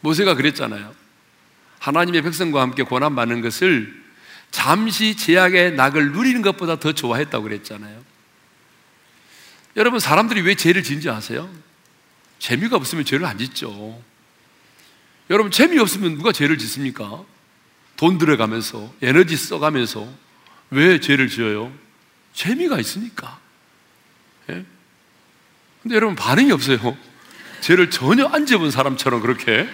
모세가 0.01 0.35
그랬잖아요. 0.35 0.95
하나님의 1.79 2.23
백성과 2.23 2.61
함께 2.61 2.83
고난 2.83 3.15
받는 3.15 3.41
것을 3.41 4.07
잠시 4.51 5.17
제약의 5.17 5.75
낙을 5.75 6.13
누리는 6.13 6.43
것보다 6.43 6.79
더 6.79 6.93
좋아했다고 6.93 7.45
그랬잖아요. 7.45 8.05
여러분, 9.77 10.01
사람들이 10.01 10.41
왜 10.41 10.55
죄를 10.55 10.83
짓는지 10.83 11.11
아세요? 11.11 11.51
재미가 12.39 12.77
없으면 12.77 13.05
죄를 13.05 13.27
안 13.27 13.39
짓죠. 13.39 14.03
여러분, 15.29 15.51
재미없으면 15.51 16.17
누가 16.17 16.33
죄를 16.33 16.57
짓습니까? 16.59 17.25
돈 17.97 18.19
들어가면서, 18.19 18.93
에너지 19.03 19.37
써가면서 19.37 20.09
왜 20.71 21.01
죄를 21.01 21.29
지어요? 21.29 21.73
재미가 22.33 22.79
있으니까. 22.79 23.39
예? 24.51 24.65
근데 25.83 25.97
여러분, 25.97 26.17
반응이 26.17 26.53
없어요. 26.53 26.97
죄를 27.61 27.91
전혀 27.91 28.27
안 28.27 28.47
지어본 28.47 28.71
사람처럼 28.71 29.21
그렇게. 29.21 29.69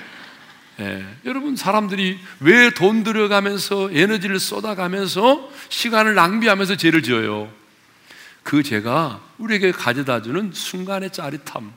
예. 0.80 1.06
여러분, 1.24 1.54
사람들이 1.56 2.18
왜 2.40 2.70
돈 2.70 3.04
들여가면서 3.04 3.90
에너지를 3.92 4.40
쏟아가면서 4.40 5.50
시간을 5.68 6.14
낭비하면서 6.14 6.76
죄를 6.76 7.02
지어요? 7.02 7.52
그 8.42 8.62
죄가 8.62 9.20
우리에게 9.38 9.70
가져다 9.72 10.22
주는 10.22 10.50
순간의 10.52 11.12
짜릿함, 11.12 11.72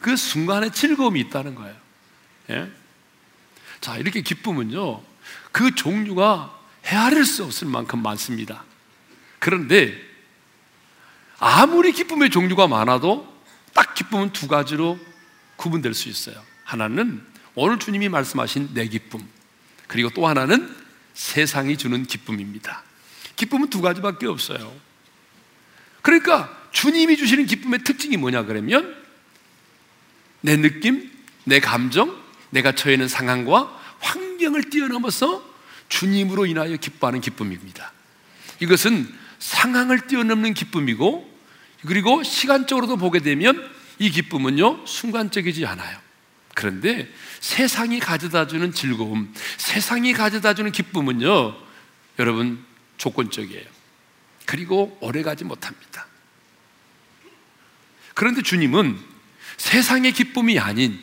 그 0.00 0.16
순간의 0.16 0.72
즐거움이 0.72 1.20
있다는 1.20 1.54
거예요. 1.54 1.74
예? 2.50 2.70
자, 3.80 3.96
이렇게 3.96 4.20
기쁨은요, 4.20 5.00
그 5.52 5.74
종류가 5.74 6.54
헤아릴 6.84 7.24
수 7.24 7.44
없을 7.44 7.68
만큼 7.68 8.02
많습니다. 8.02 8.64
그런데 9.38 9.96
아무리 11.38 11.92
기쁨의 11.92 12.30
종류가 12.30 12.66
많아도 12.66 13.32
딱 13.72 13.94
기쁨은 13.94 14.32
두 14.32 14.48
가지로 14.48 14.98
구분될 15.56 15.94
수 15.94 16.08
있어요. 16.08 16.42
하나는 16.64 17.24
오늘 17.60 17.80
주님이 17.80 18.08
말씀하신 18.08 18.70
내 18.72 18.86
기쁨, 18.86 19.20
그리고 19.88 20.10
또 20.10 20.28
하나는 20.28 20.72
세상이 21.14 21.76
주는 21.76 22.04
기쁨입니다. 22.04 22.84
기쁨은 23.34 23.68
두 23.68 23.80
가지밖에 23.80 24.28
없어요. 24.28 24.72
그러니까 26.00 26.56
주님이 26.70 27.16
주시는 27.16 27.46
기쁨의 27.46 27.80
특징이 27.82 28.16
뭐냐 28.16 28.44
그러면 28.44 28.96
내 30.40 30.56
느낌, 30.56 31.10
내 31.42 31.58
감정, 31.58 32.16
내가 32.50 32.76
처해 32.76 32.94
있는 32.94 33.08
상황과 33.08 33.76
환경을 33.98 34.70
뛰어넘어서 34.70 35.44
주님으로 35.88 36.46
인하여 36.46 36.76
기뻐하는 36.76 37.20
기쁨입니다. 37.20 37.92
이것은 38.60 39.12
상황을 39.40 40.06
뛰어넘는 40.06 40.54
기쁨이고 40.54 41.28
그리고 41.86 42.22
시간적으로도 42.22 42.98
보게 42.98 43.18
되면 43.18 43.68
이 43.98 44.10
기쁨은요 44.10 44.86
순간적이지 44.86 45.66
않아요. 45.66 46.07
그런데 46.58 47.08
세상이 47.38 48.00
가져다 48.00 48.48
주는 48.48 48.72
즐거움, 48.72 49.32
세상이 49.58 50.12
가져다 50.12 50.54
주는 50.54 50.72
기쁨은요 50.72 51.56
여러분 52.18 52.64
조건적이에요. 52.96 53.62
그리고 54.44 54.98
오래 55.00 55.22
가지 55.22 55.44
못합니다. 55.44 56.08
그런데 58.14 58.42
주님은 58.42 58.98
세상의 59.56 60.10
기쁨이 60.10 60.58
아닌 60.58 60.98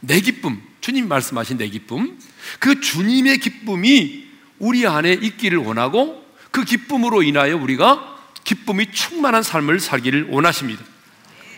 내 0.00 0.20
기쁨, 0.20 0.60
주님 0.80 1.06
말씀하신 1.06 1.58
내 1.58 1.68
기쁨, 1.68 2.18
그 2.58 2.80
주님의 2.80 3.38
기쁨이 3.38 4.26
우리 4.58 4.88
안에 4.88 5.12
있기를 5.12 5.58
원하고 5.58 6.26
그 6.50 6.64
기쁨으로 6.64 7.22
인하여 7.22 7.56
우리가 7.56 8.18
기쁨이 8.42 8.90
충만한 8.90 9.44
삶을 9.44 9.78
살기를 9.78 10.30
원하십니다. 10.30 10.84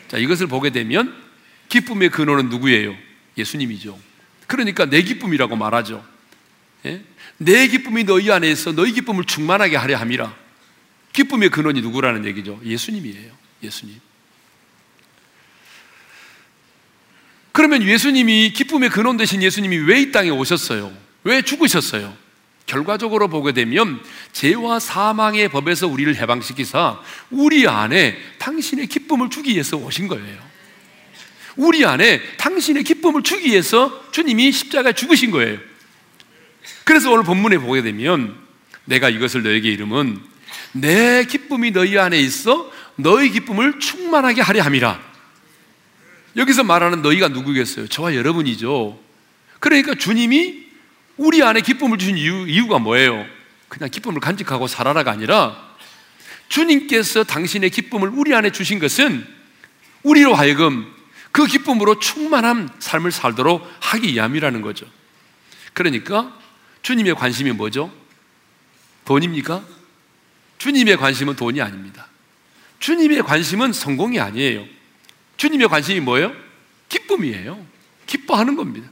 자, 0.09 0.19
이것을 0.19 0.49
보게 0.49 0.69
되면 0.69 1.30
기쁨의 1.71 2.11
근원은 2.11 2.51
누구예요? 2.51 2.95
예수님이죠. 3.39 3.99
그러니까 4.47 4.85
내 4.85 5.01
기쁨이라고 5.03 5.57
말하죠. 5.57 6.05
예? 6.85 7.03
내 7.39 7.69
기쁨이 7.69 8.05
너희 8.05 8.31
안에 8.31 8.51
있어 8.51 8.73
너희 8.73 8.93
기쁨을 8.93 9.25
충만하게 9.25 9.77
하려 9.77 9.97
함이라. 9.97 10.35
기쁨의 11.13 11.49
근원이 11.51 11.81
누구라는 11.81 12.27
얘기죠? 12.27 12.61
예수님이에요. 12.65 13.33
예수님. 13.63 13.99
그러면 17.53 17.83
예수님이 17.83 18.53
기쁨의 18.53 18.91
근원 18.91 19.17
되신 19.17 19.43
예수님이 19.43 19.77
왜 19.79 20.01
이 20.01 20.13
땅에 20.13 20.31
오셨어요? 20.31 20.93
왜 21.25 21.43
죽으셨어요? 21.43 22.17
결과적으로 22.67 23.29
보게 23.29 23.53
되면 23.53 24.01
죄와 24.33 24.79
사망의 24.79 25.49
법에서 25.51 25.89
우리를 25.89 26.15
해방시키사 26.17 27.01
우리 27.31 27.67
안에 27.67 28.17
당신의 28.39 28.87
기쁨을 28.87 29.29
주기 29.31 29.53
위해서 29.53 29.77
오신 29.77 30.09
거예요. 30.09 30.50
우리 31.57 31.85
안에 31.85 32.23
당신의 32.37 32.85
기쁨을 32.85 33.23
주기 33.23 33.51
위해서 33.51 34.11
주님이 34.13 34.53
십자가에 34.53 34.93
죽으신 34.93 35.31
거예요. 35.31 35.59
그래서 36.85 37.11
오늘 37.11 37.25
본문에 37.25 37.59
보게 37.59 37.83
되면 37.83 38.37
내가 38.85 39.09
이것을 39.09 39.43
너에게 39.43 39.71
이름은 39.71 40.21
내 40.73 41.25
기쁨이 41.25 41.71
너희 41.73 41.99
안에 41.99 42.19
있어 42.19 42.71
너희 42.97 43.31
기쁨을 43.31 43.79
충만하게 43.79 44.43
하려 44.43 44.63
함이라. 44.63 45.01
여기서 46.37 46.63
말하는 46.65 47.03
너희가 47.03 47.29
누구겠어요? 47.29 47.89
저와 47.89 48.15
여러분이죠. 48.15 48.99
그러니까 49.59 49.95
주님이 49.95 50.67
우리 51.17 51.43
안에 51.43 51.61
기쁨을 51.61 51.99
주신 51.99 52.17
이유, 52.17 52.47
이유가 52.49 52.79
뭐예요? 52.79 53.27
그냥 53.69 53.91
기쁨을 53.91 54.21
간직하고 54.21 54.67
살아라가 54.67 55.11
아니라 55.11 55.71
주님께서 56.49 57.25
당신의 57.25 57.71
기쁨을 57.71 58.09
우리 58.09 58.35
안에 58.35 58.51
주신 58.53 58.79
것은 58.79 59.27
우리로 60.03 60.35
하여금 60.35 60.93
그 61.33 61.47
기쁨으로 61.47 61.99
충만한 61.99 62.69
삶을 62.79 63.13
살도록 63.13 63.69
하기 63.81 64.13
위함이라는 64.15 64.63
거죠. 64.63 64.87
그러니까 65.73 66.37
주님의 66.83 67.15
관심이 67.15 67.53
뭐죠? 67.53 67.93
돈입니까? 69.05 69.65
주님의 70.59 70.97
관심은 70.97 71.37
돈이 71.37 71.61
아닙니다. 71.61 72.07
주님의 72.81 73.23
관심은 73.23 73.73
성공이 73.73 74.19
아니에요. 74.21 74.67
주님의 75.37 75.69
관심이 75.69 76.01
뭐예요? 76.01 76.35
기쁨이에요. 76.89 77.65
기뻐하는 78.07 78.57
겁니다. 78.57 78.89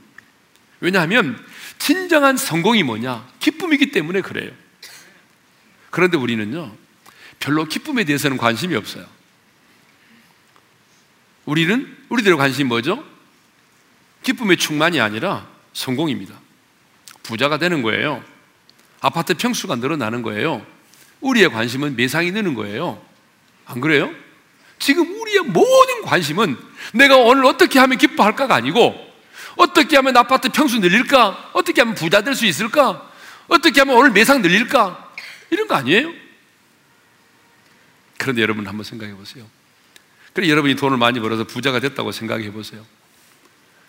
왜냐하면 0.81 1.45
진정한 1.79 2.37
성공이 2.37 2.85
뭐냐? 2.85 3.27
기쁨이기 3.41 3.91
때문에 3.91 4.21
그래요. 4.21 4.51
그런데 5.91 6.17
우리는요, 6.17 6.75
별로 7.41 7.65
기쁨에 7.65 8.05
대해서는 8.05 8.37
관심이 8.37 8.75
없어요. 8.77 9.07
우리는, 11.49 11.97
우리들의 12.11 12.37
관심이 12.37 12.69
뭐죠? 12.69 13.03
기쁨의 14.23 14.59
충만이 14.59 15.01
아니라 15.01 15.49
성공입니다. 15.73 16.35
부자가 17.23 17.57
되는 17.57 17.81
거예요. 17.81 18.23
아파트 19.01 19.33
평수가 19.33 19.77
늘어나는 19.77 20.21
거예요. 20.21 20.65
우리의 21.23 21.49
관심은 21.49 21.97
매상이 21.97 22.33
느는 22.33 22.53
거예요. 22.53 23.03
안 23.65 23.81
그래요? 23.81 24.11
지금 24.79 25.11
우리의 25.19 25.41
모든 25.45 26.03
관심은 26.03 26.59
내가 26.93 27.17
오늘 27.17 27.47
어떻게 27.47 27.79
하면 27.79 27.97
기뻐할까가 27.97 28.55
아니고 28.55 28.95
어떻게 29.57 29.97
하면 29.97 30.19
아파트 30.19 30.51
평수 30.51 30.79
늘릴까? 30.81 31.53
어떻게 31.55 31.81
하면 31.81 31.95
부자 31.95 32.21
될 32.21 32.35
수 32.35 32.45
있을까? 32.45 33.11
어떻게 33.49 33.81
하면 33.81 33.97
오늘 33.97 34.11
매상 34.11 34.43
늘릴까? 34.43 35.15
이런 35.49 35.67
거 35.67 35.77
아니에요? 35.77 36.13
그런데 38.19 38.43
여러분 38.43 38.67
한번 38.67 38.85
생각해 38.85 39.15
보세요. 39.15 39.47
그래 40.39 40.49
여러분이 40.51 40.77
돈을 40.77 40.99
많이 40.99 41.19
벌어서 41.19 41.43
부자가 41.43 41.81
됐다고 41.81 42.13
생각해 42.13 42.53
보세요. 42.53 42.87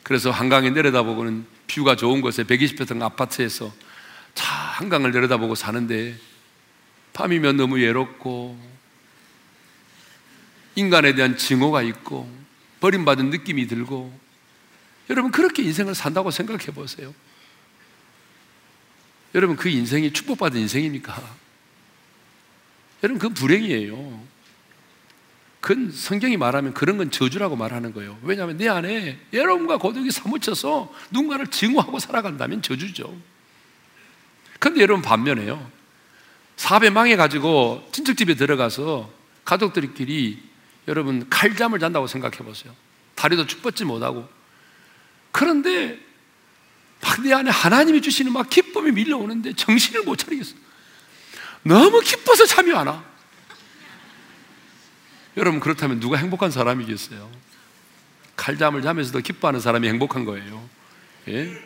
그래서 0.01 0.31
한강에 0.31 0.71
내려다보고는 0.71 1.45
뷰가 1.67 1.95
좋은 1.95 2.21
곳에 2.21 2.43
120평 2.43 3.03
아파트에서 3.03 3.71
차 4.33 4.51
한강을 4.51 5.11
내려다보고 5.11 5.53
사는데 5.53 6.17
밤이면 7.13 7.57
너무 7.57 7.75
외롭고 7.75 8.59
인간에 10.73 11.13
대한 11.13 11.37
증오가 11.37 11.83
있고 11.83 12.27
버림받은 12.79 13.29
느낌이 13.29 13.67
들고 13.67 14.11
여러분 15.11 15.29
그렇게 15.29 15.61
인생을 15.61 15.93
산다고 15.93 16.31
생각해 16.31 16.73
보세요. 16.73 17.13
여러분 19.35 19.55
그 19.55 19.69
인생이 19.69 20.13
축복받은 20.13 20.59
인생입니까? 20.61 21.13
여러분 23.03 23.19
그건 23.19 23.35
불행이에요. 23.35 24.28
그건 25.61 25.91
성경이 25.91 26.37
말하면 26.37 26.73
그런 26.73 26.97
건 26.97 27.11
저주라고 27.11 27.55
말하는 27.55 27.93
거예요. 27.93 28.17
왜냐하면 28.23 28.57
내 28.57 28.67
안에 28.69 29.19
여러분과 29.33 29.77
고독이 29.77 30.09
사무쳐서 30.11 30.93
누군가를 31.11 31.47
증오하고 31.47 31.99
살아간다면 31.99 32.61
저주죠. 32.61 33.15
근데 34.59 34.81
여러분 34.81 35.01
반면에요. 35.01 35.69
사업에 36.55 36.89
망해가지고 36.89 37.89
친척집에 37.91 38.35
들어가서 38.35 39.11
가족들끼리 39.45 40.41
여러분 40.87 41.29
칼잠을 41.29 41.79
잔다고 41.79 42.07
생각해 42.07 42.37
보세요. 42.37 42.73
다리도 43.15 43.45
축 43.47 43.61
뻗지 43.61 43.85
못하고. 43.85 44.27
그런데 45.31 45.99
막 47.01 47.19
내 47.21 47.33
안에 47.33 47.49
하나님이 47.49 48.01
주시는 48.01 48.33
막 48.33 48.49
기쁨이 48.49 48.91
밀려오는데 48.91 49.53
정신을 49.53 50.03
못 50.03 50.17
차리겠어. 50.17 50.55
너무 51.63 51.99
기뻐서 52.01 52.45
잠이 52.45 52.73
안 52.73 52.87
와. 52.87 53.08
여러분 55.39 55.61
그렇다면 55.61 56.01
누가 56.01 56.17
행복한 56.17 56.51
사람이겠어요? 56.51 57.31
칼잠을 58.35 58.81
자면서도 58.81 59.19
기뻐하는 59.19 59.61
사람이 59.61 59.87
행복한 59.87 60.25
거예요. 60.25 60.69
예? 61.29 61.63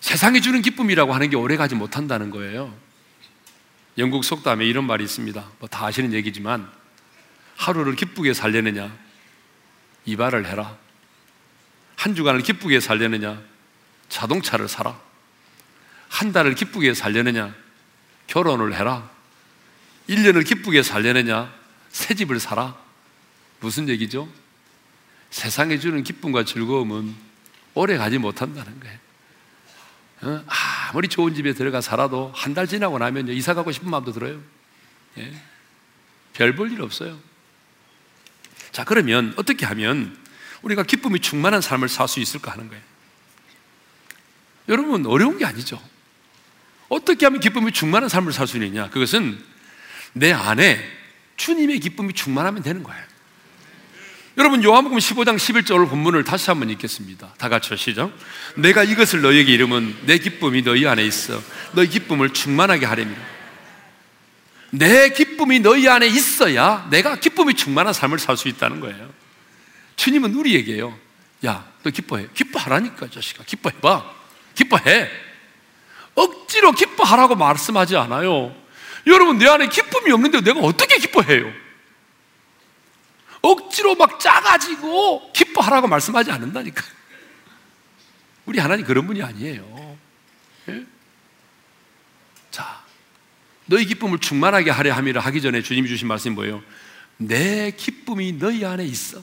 세상이 0.00 0.40
주는 0.40 0.62
기쁨이라고 0.62 1.12
하는 1.12 1.30
게 1.30 1.36
오래가지 1.36 1.74
못한다는 1.74 2.30
거예요. 2.30 2.72
영국 3.98 4.24
속담에 4.24 4.64
이런 4.64 4.86
말이 4.86 5.02
있습니다. 5.02 5.44
뭐 5.58 5.68
다 5.68 5.86
아시는 5.86 6.12
얘기지만 6.12 6.70
하루를 7.56 7.96
기쁘게 7.96 8.32
살려느냐 8.32 8.96
이발을 10.04 10.46
해라. 10.46 10.76
한 11.96 12.14
주간을 12.14 12.42
기쁘게 12.42 12.78
살려느냐 12.78 13.42
자동차를 14.08 14.68
사라. 14.68 14.96
한 16.08 16.32
달을 16.32 16.54
기쁘게 16.54 16.94
살려느냐 16.94 17.52
결혼을 18.28 18.74
해라. 18.74 19.10
1년을 20.14 20.46
기쁘게 20.46 20.82
살려느냐 20.82 21.52
새 21.90 22.14
집을 22.14 22.38
사라. 22.40 22.76
무슨 23.60 23.88
얘기죠? 23.88 24.28
세상에 25.30 25.78
주는 25.78 26.02
기쁨과 26.02 26.44
즐거움은 26.44 27.14
오래 27.74 27.96
가지 27.96 28.18
못한다는 28.18 28.78
거예요. 28.80 28.98
어? 30.22 30.44
아무리 30.90 31.08
좋은 31.08 31.34
집에 31.34 31.52
들어가 31.54 31.80
살아도 31.80 32.30
한 32.34 32.54
달 32.54 32.66
지나고 32.68 32.98
나면 32.98 33.28
이사 33.28 33.54
가고 33.54 33.72
싶은 33.72 33.90
마음도 33.90 34.12
들어요. 34.12 34.40
예. 35.18 35.32
별볼 36.34 36.70
일 36.72 36.82
없어요. 36.82 37.18
자, 38.70 38.84
그러면 38.84 39.34
어떻게 39.36 39.66
하면 39.66 40.16
우리가 40.62 40.82
기쁨이 40.82 41.20
충만한 41.20 41.60
삶을 41.60 41.88
살 41.88 42.08
수 42.08 42.20
있을까 42.20 42.52
하는 42.52 42.68
거예요. 42.68 42.82
여러분, 44.68 45.04
어려운 45.06 45.38
게 45.38 45.44
아니죠. 45.44 45.82
어떻게 46.88 47.26
하면 47.26 47.40
기쁨이 47.40 47.72
충만한 47.72 48.08
삶을 48.08 48.32
살 48.32 48.46
수 48.46 48.56
있느냐? 48.58 48.90
그것은 48.90 49.42
내 50.12 50.32
안에 50.32 50.80
주님의 51.36 51.80
기쁨이 51.80 52.12
충만하면 52.12 52.62
되는 52.62 52.82
거예요. 52.82 53.02
여러분 54.38 54.64
요한복음 54.64 54.98
15장 54.98 55.36
11절 55.36 55.88
본문을 55.90 56.24
다시 56.24 56.48
한번 56.48 56.70
읽겠습니다. 56.70 57.34
다 57.36 57.48
같이 57.48 57.76
시죠. 57.76 58.12
내가 58.56 58.82
이것을 58.82 59.20
너에게 59.20 59.52
이름은 59.52 60.06
내 60.06 60.18
기쁨이 60.18 60.62
너희 60.62 60.86
안에 60.86 61.04
있어 61.04 61.40
너희 61.72 61.88
기쁨을 61.88 62.30
충만하게 62.30 62.86
하려니라. 62.86 63.20
내 64.70 65.10
기쁨이 65.10 65.60
너희 65.60 65.86
안에 65.86 66.06
있어야 66.06 66.88
내가 66.90 67.16
기쁨이 67.16 67.52
충만한 67.54 67.92
삶을 67.92 68.18
살 68.18 68.38
수 68.38 68.48
있다는 68.48 68.80
거예요. 68.80 69.10
주님은 69.96 70.34
우리에게요. 70.34 70.98
야, 71.44 71.66
너 71.82 71.90
기뻐해. 71.90 72.28
기뻐하라니까, 72.32 73.10
자식아. 73.10 73.44
기뻐해봐. 73.44 74.14
기뻐해. 74.54 75.10
억지로 76.14 76.72
기뻐하라고 76.72 77.34
말씀하지 77.34 77.96
않아요. 77.96 78.54
여러분, 79.06 79.38
내 79.38 79.48
안에 79.48 79.68
기쁨이 79.68 80.10
없는데 80.12 80.40
내가 80.42 80.60
어떻게 80.60 80.98
기뻐해요? 80.98 81.52
억지로 83.40 83.94
막 83.96 84.20
짜가지고 84.20 85.32
기뻐하라고 85.32 85.88
말씀하지 85.88 86.30
않는다니까. 86.30 86.82
우리 88.46 88.58
하나님 88.58 88.84
그런 88.86 89.06
분이 89.06 89.22
아니에요. 89.22 89.98
예? 90.68 90.84
자, 92.50 92.82
너희 93.66 93.84
기쁨을 93.84 94.18
충만하게 94.18 94.70
하려 94.70 94.92
함이라 94.94 95.20
하기 95.20 95.40
전에 95.42 95.62
주님이 95.62 95.88
주신 95.88 96.06
말씀이 96.06 96.34
뭐예요? 96.34 96.62
내 97.16 97.72
기쁨이 97.72 98.32
너희 98.32 98.64
안에 98.64 98.84
있어. 98.84 99.22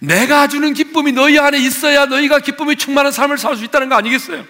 내가 0.00 0.46
주는 0.48 0.72
기쁨이 0.74 1.12
너희 1.12 1.38
안에 1.38 1.58
있어야 1.58 2.06
너희가 2.06 2.38
기쁨이 2.40 2.76
충만한 2.76 3.10
삶을 3.12 3.38
살 3.38 3.56
수 3.56 3.64
있다는 3.64 3.88
거 3.88 3.96
아니겠어요? 3.96 4.46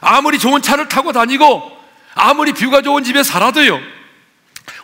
아무리 0.00 0.38
좋은 0.38 0.62
차를 0.62 0.88
타고 0.88 1.12
다니고 1.12 1.78
아무리 2.14 2.52
뷰가 2.52 2.82
좋은 2.82 3.04
집에 3.04 3.22
살아도요. 3.22 3.80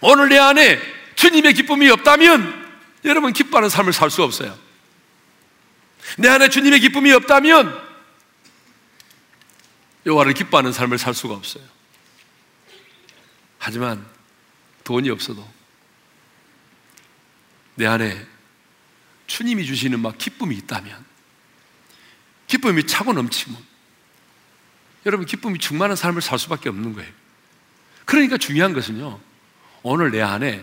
오늘 0.00 0.28
내 0.28 0.38
안에 0.38 0.80
주님의 1.14 1.54
기쁨이 1.54 1.88
없다면 1.90 2.66
여러분 3.04 3.32
기뻐하는 3.32 3.68
삶을 3.68 3.92
살 3.92 4.10
수 4.10 4.22
없어요. 4.22 4.56
내 6.18 6.28
안에 6.28 6.48
주님의 6.48 6.80
기쁨이 6.80 7.12
없다면 7.12 7.86
여호와를 10.06 10.34
기뻐하는 10.34 10.72
삶을 10.72 10.98
살 10.98 11.14
수가 11.14 11.34
없어요. 11.34 11.64
하지만 13.58 14.06
돈이 14.84 15.10
없어도 15.10 15.46
내 17.74 17.86
안에 17.86 18.24
주님이 19.26 19.66
주시는 19.66 20.00
막 20.00 20.16
기쁨이 20.16 20.54
있다면 20.56 21.04
기쁨이 22.46 22.86
차고 22.86 23.12
넘치면 23.12 23.58
여러분 25.06 25.24
기쁨이 25.24 25.58
충만한 25.58 25.96
삶을 25.96 26.20
살 26.20 26.38
수밖에 26.38 26.68
없는 26.68 26.92
거예요. 26.92 27.10
그러니까 28.04 28.36
중요한 28.36 28.74
것은요. 28.74 29.20
오늘 29.82 30.10
내 30.10 30.20
안에 30.20 30.62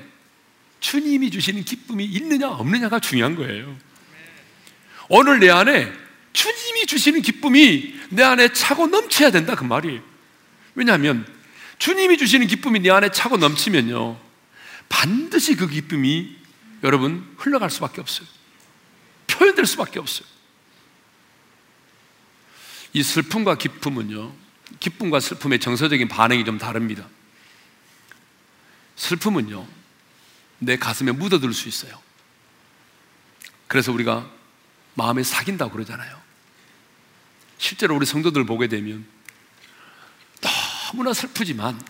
주님이 0.82 1.32
주시는 1.32 1.64
기쁨이 1.64 2.04
있느냐 2.04 2.50
없느냐가 2.50 3.00
중요한 3.00 3.36
거예요. 3.36 3.76
오늘 5.08 5.40
내 5.40 5.50
안에 5.50 5.92
주님이 6.34 6.86
주시는 6.88 7.22
기쁨이 7.22 7.96
내 8.10 8.22
안에 8.22 8.52
차고 8.52 8.88
넘쳐야 8.88 9.32
된다 9.32 9.56
그 9.56 9.64
말이에요. 9.64 10.02
왜냐하면 10.76 11.26
주님이 11.80 12.18
주시는 12.18 12.48
기쁨이 12.48 12.82
내 12.82 12.90
안에 12.90 13.12
차고 13.12 13.38
넘치면요. 13.38 14.20
반드시 14.90 15.56
그 15.56 15.70
기쁨이 15.70 16.36
여러분 16.84 17.34
흘러갈 17.38 17.70
수밖에 17.70 18.02
없어요. 18.02 18.28
표현될 19.28 19.66
수밖에 19.66 20.00
없어요. 20.00 20.33
이 22.94 23.04
슬픔과 23.04 23.56
기쁨은요. 23.56 24.34
기쁨과 24.80 25.20
슬픔의 25.20 25.60
정서적인 25.60 26.08
반응이 26.08 26.46
좀 26.46 26.58
다릅니다. 26.58 27.08
슬픔은요, 28.96 29.68
내 30.60 30.78
가슴에 30.78 31.12
묻어들 31.12 31.54
수 31.54 31.68
있어요. 31.68 32.02
그래서 33.68 33.92
우리가 33.92 34.30
마음에 34.94 35.24
사귄다고 35.24 35.72
그러잖아요. 35.72 36.22
실제로 37.58 37.96
우리 37.96 38.06
성도들 38.06 38.46
보게 38.46 38.68
되면 38.68 39.06
너무나 40.92 41.14
슬프지만 41.14 41.82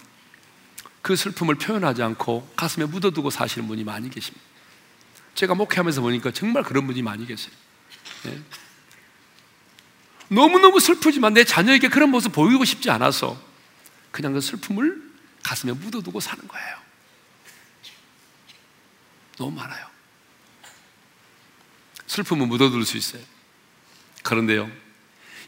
그 1.01 1.15
슬픔을 1.17 1.55
표현하지 1.55 2.01
않고 2.01 2.53
가슴에 2.55 2.85
묻어두고 2.85 3.29
사시는 3.29 3.67
분이 3.67 3.83
많이 3.83 4.09
계십니다. 4.09 4.45
제가 5.35 5.55
목회하면서 5.55 6.01
보니까 6.01 6.31
정말 6.31 6.63
그런 6.63 6.87
분이 6.87 7.01
많이 7.01 7.25
계세요. 7.25 7.53
네. 8.23 8.41
너무너무 10.33 10.79
슬프지만 10.79 11.33
내 11.33 11.43
자녀에게 11.43 11.89
그런 11.89 12.09
모습 12.09 12.31
보이고 12.31 12.65
싶지 12.65 12.89
않아서 12.89 13.39
그냥 14.11 14.33
그 14.33 14.41
슬픔을 14.41 15.01
가슴에 15.43 15.73
묻어두고 15.73 16.19
사는 16.19 16.47
거예요. 16.47 16.77
너무 19.37 19.51
많아요. 19.51 19.85
슬픔은 22.07 22.47
묻어둘 22.47 22.85
수 22.85 22.97
있어요. 22.97 23.21
그런데요, 24.21 24.71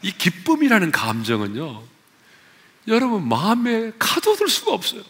이 0.02 0.12
기쁨이라는 0.12 0.90
감정은요, 0.90 1.82
여러분 2.88 3.28
마음에 3.28 3.92
가둬둘 3.98 4.48
수가 4.48 4.72
없어요. 4.72 5.02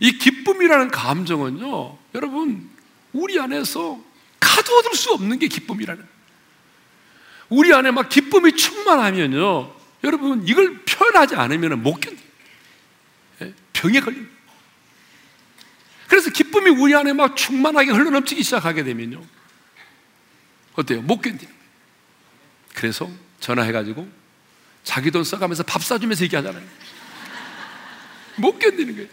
이 0.00 0.18
기쁨이라는 0.18 0.90
감정은요, 0.90 1.98
여러분 2.14 2.70
우리 3.12 3.38
안에서 3.38 4.02
가둬둘 4.40 4.94
수 4.94 5.12
없는 5.12 5.38
게 5.38 5.48
기쁨이라는. 5.48 6.17
우리 7.48 7.72
안에 7.72 7.90
막 7.90 8.08
기쁨이 8.08 8.52
충만하면요, 8.52 9.74
여러분 10.04 10.46
이걸 10.46 10.78
표현하지 10.84 11.34
않으면 11.36 11.82
못 11.82 12.00
견뎌. 12.00 12.18
예? 13.42 13.54
병에 13.72 14.00
걸립니다. 14.00 14.32
그래서 16.08 16.30
기쁨이 16.30 16.70
우리 16.70 16.94
안에 16.94 17.12
막 17.12 17.36
충만하게 17.36 17.90
흘러넘치기 17.92 18.42
시작하게 18.42 18.82
되면요. 18.84 19.22
어때요? 20.74 21.02
못 21.02 21.20
견디는 21.20 21.52
그래서 22.74 23.10
전화해가지고 23.40 24.08
자기 24.84 25.10
돈 25.10 25.24
써가면서 25.24 25.64
밥 25.64 25.82
사주면서 25.82 26.24
얘기하잖아요. 26.24 26.64
못 28.36 28.58
견디는 28.58 28.94
거예요. 28.94 29.08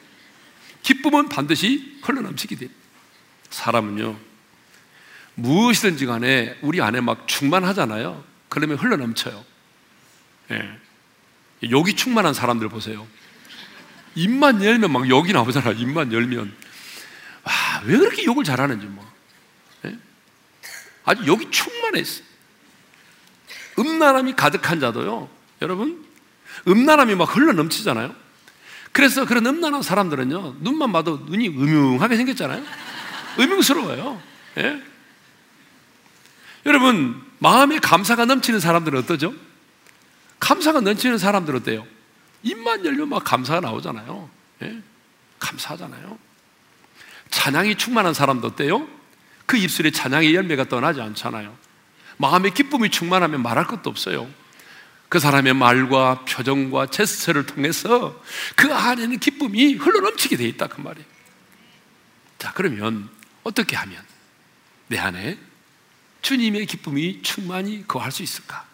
기쁨은 0.84 1.30
반드시 1.30 2.00
흘러넘치게 2.04 2.56
돼요. 2.56 2.70
사람은요, 3.50 4.18
무엇이든지 5.36 6.06
간에 6.06 6.58
우리 6.62 6.82
안에 6.82 7.02
막 7.02 7.28
충만하잖아요. 7.28 8.24
그러면 8.50 8.78
흘러넘쳐요. 8.78 9.44
예. 10.52 10.80
여기 11.72 11.96
충만한 11.96 12.34
사람들 12.34 12.70
보세요. 12.70 13.08
입만 14.16 14.64
열면 14.64 14.92
막 14.92 15.10
여기 15.10 15.34
나오잖아. 15.34 15.72
입만 15.72 16.14
열면. 16.14 16.54
와, 17.44 17.54
왜 17.86 17.98
그렇게 17.98 18.24
욕을 18.24 18.44
잘하는지 18.44 18.86
뭐. 18.88 19.06
네? 19.84 19.98
아주 21.04 21.26
욕이 21.28 21.52
충만했어. 21.52 22.24
음란함이 23.78 24.36
가득한 24.36 24.80
자도요, 24.80 25.30
여러분, 25.62 26.06
음란함이 26.68 27.16
막 27.16 27.36
흘러 27.36 27.52
넘치잖아요. 27.52 28.16
그래서 28.94 29.26
그런 29.26 29.46
음란한 29.46 29.82
사람들은요, 29.82 30.58
눈만 30.60 30.94
봐도 30.94 31.18
눈이 31.18 31.50
음흉하게 31.50 32.16
생겼잖아요. 32.16 32.64
음흉스러워요. 33.38 34.22
예? 34.60 34.82
여러분, 36.66 37.22
마음에 37.40 37.80
감사가 37.80 38.26
넘치는 38.26 38.60
사람들은 38.60 39.00
어떠죠? 39.00 39.34
감사가 40.40 40.82
넘치는 40.82 41.18
사람들은 41.18 41.62
어때요? 41.62 41.86
입만 42.44 42.86
열면 42.86 43.10
막 43.10 43.24
감사가 43.24 43.60
나오잖아요. 43.60 44.30
예? 44.64 44.82
감사하잖아요. 45.40 46.18
찬양이 47.30 47.76
충만한 47.76 48.14
사람도 48.14 48.48
어때요? 48.48 48.88
그 49.46 49.58
입술에 49.58 49.92
찬양의 49.92 50.34
열매가 50.34 50.66
떠나지 50.66 51.02
않잖아요. 51.02 51.56
마음의 52.18 52.54
기쁨이 52.54 52.90
충만하면 52.90 53.42
말할 53.42 53.66
것도 53.66 53.90
없어요. 53.90 54.28
그 55.10 55.20
사람의 55.20 55.54
말과 55.54 56.26
표정과 56.26 56.88
제스처를 56.88 57.46
통해서 57.46 58.22
그 58.56 58.74
안에는 58.74 59.20
기쁨이 59.20 59.76
흘러넘치게 59.76 60.38
돼 60.38 60.46
있다 60.46 60.68
그 60.68 60.82
말이에요. 60.82 61.08
자, 62.40 62.52
그러면 62.54 63.10
어떻게 63.44 63.76
하면 63.76 64.04
내 64.88 64.98
안에 64.98 65.38
주님의 66.26 66.66
기쁨이 66.66 67.22
충만히 67.22 67.88
거할 67.88 68.12
수 68.12 68.24
있을까? 68.24 68.66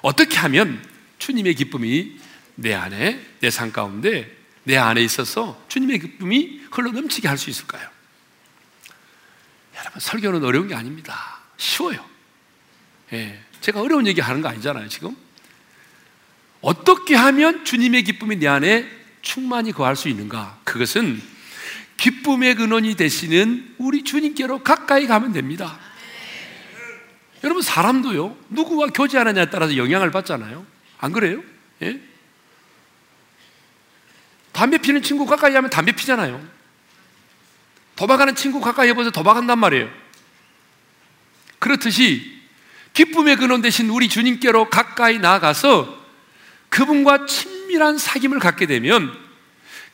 어떻게 0.00 0.38
하면 0.38 0.82
주님의 1.18 1.56
기쁨이 1.56 2.18
내 2.54 2.72
안에 2.72 3.20
내 3.40 3.50
삶 3.50 3.70
가운데 3.70 4.34
내 4.62 4.78
안에 4.78 5.02
있어서 5.02 5.62
주님의 5.68 5.98
기쁨이 5.98 6.62
흘러 6.70 6.90
넘치게 6.90 7.28
할 7.28 7.36
수 7.36 7.50
있을까요? 7.50 7.86
여러분, 9.76 10.00
설교는 10.00 10.42
어려운 10.42 10.66
게 10.68 10.74
아닙니다. 10.74 11.38
쉬워요. 11.58 12.02
예, 13.12 13.38
제가 13.60 13.82
어려운 13.82 14.06
얘기 14.06 14.22
하는 14.22 14.40
거 14.40 14.48
아니잖아요, 14.48 14.88
지금. 14.88 15.14
어떻게 16.62 17.14
하면 17.14 17.66
주님의 17.66 18.04
기쁨이 18.04 18.36
내 18.36 18.46
안에 18.46 18.88
충만히 19.20 19.70
거할 19.70 19.96
수 19.96 20.08
있는가? 20.08 20.60
그것은 20.64 21.20
기쁨의 21.98 22.54
근원이 22.54 22.94
되시는 22.94 23.74
우리 23.76 24.02
주님께로 24.02 24.62
가까이 24.62 25.06
가면 25.06 25.34
됩니다. 25.34 25.78
여러분 27.44 27.62
사람도요 27.62 28.36
누구와 28.48 28.88
교제하느냐에 28.88 29.50
따라서 29.50 29.76
영향을 29.76 30.10
받잖아요. 30.10 30.66
안 30.98 31.12
그래요? 31.12 31.42
예? 31.82 32.00
담배 34.52 34.78
피는 34.78 35.02
친구 35.02 35.26
가까이 35.26 35.54
하면 35.54 35.68
담배 35.68 35.92
피잖아요. 35.92 36.42
도박하는 37.96 38.34
친구 38.34 38.60
가까이 38.60 38.88
해보세요. 38.88 39.10
도박한단 39.10 39.58
말이에요. 39.58 39.90
그렇듯이 41.58 42.40
기쁨의 42.94 43.36
근원 43.36 43.60
되신 43.60 43.90
우리 43.90 44.08
주님께로 44.08 44.70
가까이 44.70 45.18
나아가서 45.18 46.02
그분과 46.70 47.26
친밀한 47.26 47.96
사귐을 47.96 48.40
갖게 48.40 48.66
되면 48.66 49.12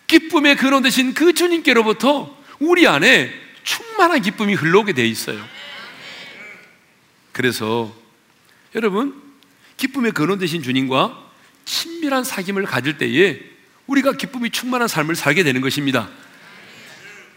기쁨의 0.06 0.56
근원 0.56 0.82
되신 0.82 1.14
그 1.14 1.32
주님께로부터 1.32 2.38
우리 2.60 2.86
안에 2.86 3.32
충만한 3.64 4.22
기쁨이 4.22 4.54
흘러오게 4.54 4.92
돼 4.92 5.06
있어요. 5.06 5.44
그래서 7.32 7.94
여러분 8.74 9.14
기쁨의 9.76 10.12
근원 10.12 10.38
되신 10.38 10.62
주님과 10.62 11.30
친밀한 11.64 12.22
사귐을 12.22 12.66
가질 12.66 12.98
때에 12.98 13.40
우리가 13.86 14.12
기쁨이 14.12 14.50
충만한 14.50 14.88
삶을 14.88 15.16
살게 15.16 15.42
되는 15.42 15.60
것입니다. 15.60 16.08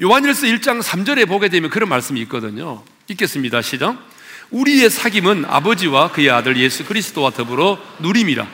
요한일서 0.01 0.47
1장 0.47 0.81
3절에 0.81 1.27
보게 1.27 1.49
되면 1.49 1.69
그런 1.69 1.89
말씀이 1.89 2.19
있거든요. 2.21 2.83
읽겠습니다. 3.07 3.61
시작. 3.61 3.97
우리의 4.51 4.89
사귐은 4.89 5.45
아버지와 5.47 6.11
그의 6.11 6.29
아들 6.29 6.57
예수 6.57 6.85
그리스도와 6.85 7.31
더불어 7.31 7.79
누림이라. 7.99 8.47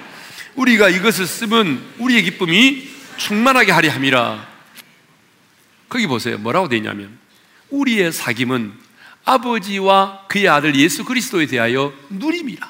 우리가 0.56 0.89
이것을 0.89 1.25
쓰면 1.25 1.82
우리의 1.99 2.23
기쁨이 2.23 2.89
충만하게 3.17 3.71
하리 3.71 3.88
함이라. 3.88 4.47
거기 5.89 6.08
보세요. 6.08 6.38
뭐라고 6.38 6.69
되냐면 6.69 7.17
우리의 7.69 8.12
사귐은 8.12 8.71
아버지와 9.30 10.26
그의 10.28 10.50
아들 10.50 10.76
예수 10.76 11.06
그리스도에 11.06 11.46
대하여 11.46 11.94
누림이라. 12.10 12.68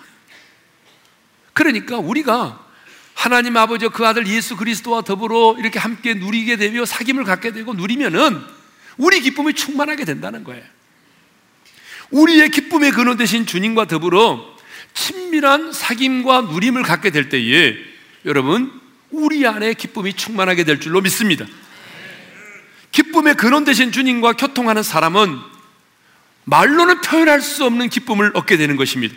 그러니까 1.53 1.97
우리가 1.97 2.65
하나님 3.13 3.55
아버지와 3.55 3.91
그 3.91 4.05
아들 4.05 4.27
예수 4.27 4.57
그리스도와 4.57 5.01
더불어 5.01 5.55
이렇게 5.57 5.79
함께 5.79 6.13
누리게 6.13 6.57
되며 6.57 6.83
사귐을 6.83 7.25
갖게 7.25 7.51
되고 7.51 7.73
누리면은 7.73 8.41
우리 8.97 9.21
기쁨이 9.21 9.53
충만하게 9.53 10.03
된다는 10.03 10.43
거예요. 10.43 10.63
우리의 12.11 12.49
기쁨의 12.49 12.91
근원 12.91 13.17
되신 13.17 13.45
주님과 13.45 13.85
더불어 13.85 14.57
친밀한 14.93 15.71
사귐과 15.71 16.51
누림을 16.51 16.83
갖게 16.83 17.09
될 17.09 17.29
때에 17.29 17.75
여러분 18.25 18.71
우리 19.11 19.47
안에 19.47 19.75
기쁨이 19.75 20.13
충만하게 20.13 20.65
될 20.65 20.79
줄로 20.79 20.99
믿습니다. 21.01 21.45
기쁨의 22.91 23.35
근원 23.35 23.63
되신 23.63 23.91
주님과 23.93 24.33
교통하는 24.33 24.83
사람은 24.83 25.48
말로는 26.49 27.01
표현할 27.01 27.41
수 27.41 27.63
없는 27.65 27.89
기쁨을 27.89 28.31
얻게 28.33 28.57
되는 28.57 28.75
것입니다. 28.75 29.15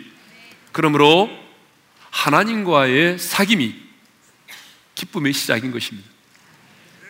그러므로 0.71 1.29
하나님과의 2.11 3.17
사귐이 3.17 3.73
기쁨의 4.93 5.33
시작인 5.33 5.71
것입니다. 5.71 6.07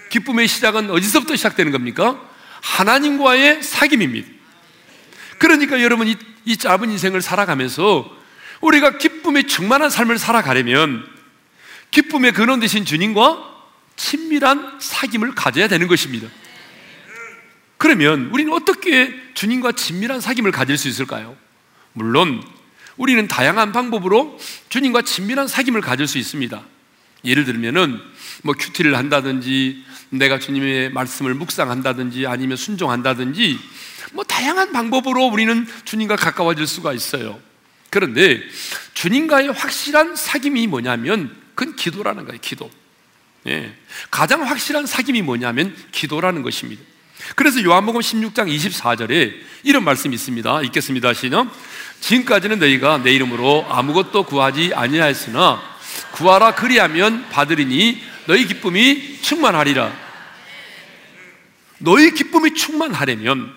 기쁨의 0.09 0.47
시작은 0.47 0.91
어디서부터 0.91 1.35
시작되는 1.35 1.71
겁니까? 1.73 2.21
하나님과의 2.61 3.61
사귐입니다. 3.61 4.25
그러니까 5.39 5.81
여러분 5.81 6.07
이, 6.07 6.15
이 6.45 6.55
짧은 6.55 6.89
인생을 6.89 7.21
살아가면서 7.21 8.09
우리가 8.61 8.97
기쁨의 8.97 9.47
충만한 9.47 9.89
삶을 9.89 10.17
살아가려면 10.17 11.05
기쁨의 11.91 12.31
근원 12.31 12.61
되신 12.61 12.85
주님과 12.85 13.51
친밀한 13.97 14.79
사귐을 14.79 15.33
가져야 15.35 15.67
되는 15.67 15.89
것입니다. 15.89 16.29
그러면 17.83 18.29
우리는 18.31 18.53
어떻게 18.53 19.13
주님과 19.33 19.73
친밀한 19.73 20.21
사귐을 20.21 20.53
가질 20.53 20.77
수 20.77 20.87
있을까요? 20.87 21.35
물론 21.91 22.41
우리는 22.95 23.27
다양한 23.27 23.73
방법으로 23.73 24.39
주님과 24.69 25.01
친밀한 25.01 25.47
사귐을 25.47 25.81
가질 25.81 26.07
수 26.07 26.17
있습니다. 26.17 26.63
예를 27.25 27.43
들면은 27.43 27.99
뭐 28.43 28.55
큐티를 28.57 28.95
한다든지 28.95 29.83
내가 30.11 30.39
주님의 30.39 30.91
말씀을 30.93 31.33
묵상한다든지 31.33 32.25
아니면 32.25 32.55
순종한다든지 32.55 33.59
뭐 34.13 34.23
다양한 34.23 34.71
방법으로 34.71 35.25
우리는 35.25 35.67
주님과 35.83 36.15
가까워질 36.15 36.65
수가 36.65 36.93
있어요. 36.93 37.37
그런데 37.89 38.41
주님과의 38.93 39.51
확실한 39.51 40.13
사귐이 40.13 40.67
뭐냐면 40.67 41.35
그건 41.53 41.75
기도라는 41.75 42.23
거예요. 42.23 42.39
기도. 42.39 42.71
예. 43.47 43.75
가장 44.09 44.41
확실한 44.41 44.85
사귐이 44.85 45.21
뭐냐면 45.21 45.75
기도라는 45.91 46.43
것입니다. 46.43 46.92
그래서 47.35 47.63
요한복음 47.63 48.01
16장 48.01 48.53
24절에 48.53 49.33
이런 49.63 49.83
말씀이 49.83 50.13
있습니다. 50.13 50.61
읽겠습니다. 50.63 51.13
시는 51.13 51.49
지금까지는 51.99 52.59
너희가 52.59 52.99
내 53.03 53.13
이름으로 53.13 53.65
아무것도 53.69 54.23
구하지 54.23 54.73
아니하였으나 54.73 55.61
구하라 56.11 56.55
그리하면 56.55 57.27
받으리니 57.29 58.01
너희 58.27 58.45
기쁨이 58.45 59.19
충만하리라. 59.21 59.93
너희 61.79 62.13
기쁨이 62.13 62.53
충만하려면 62.53 63.53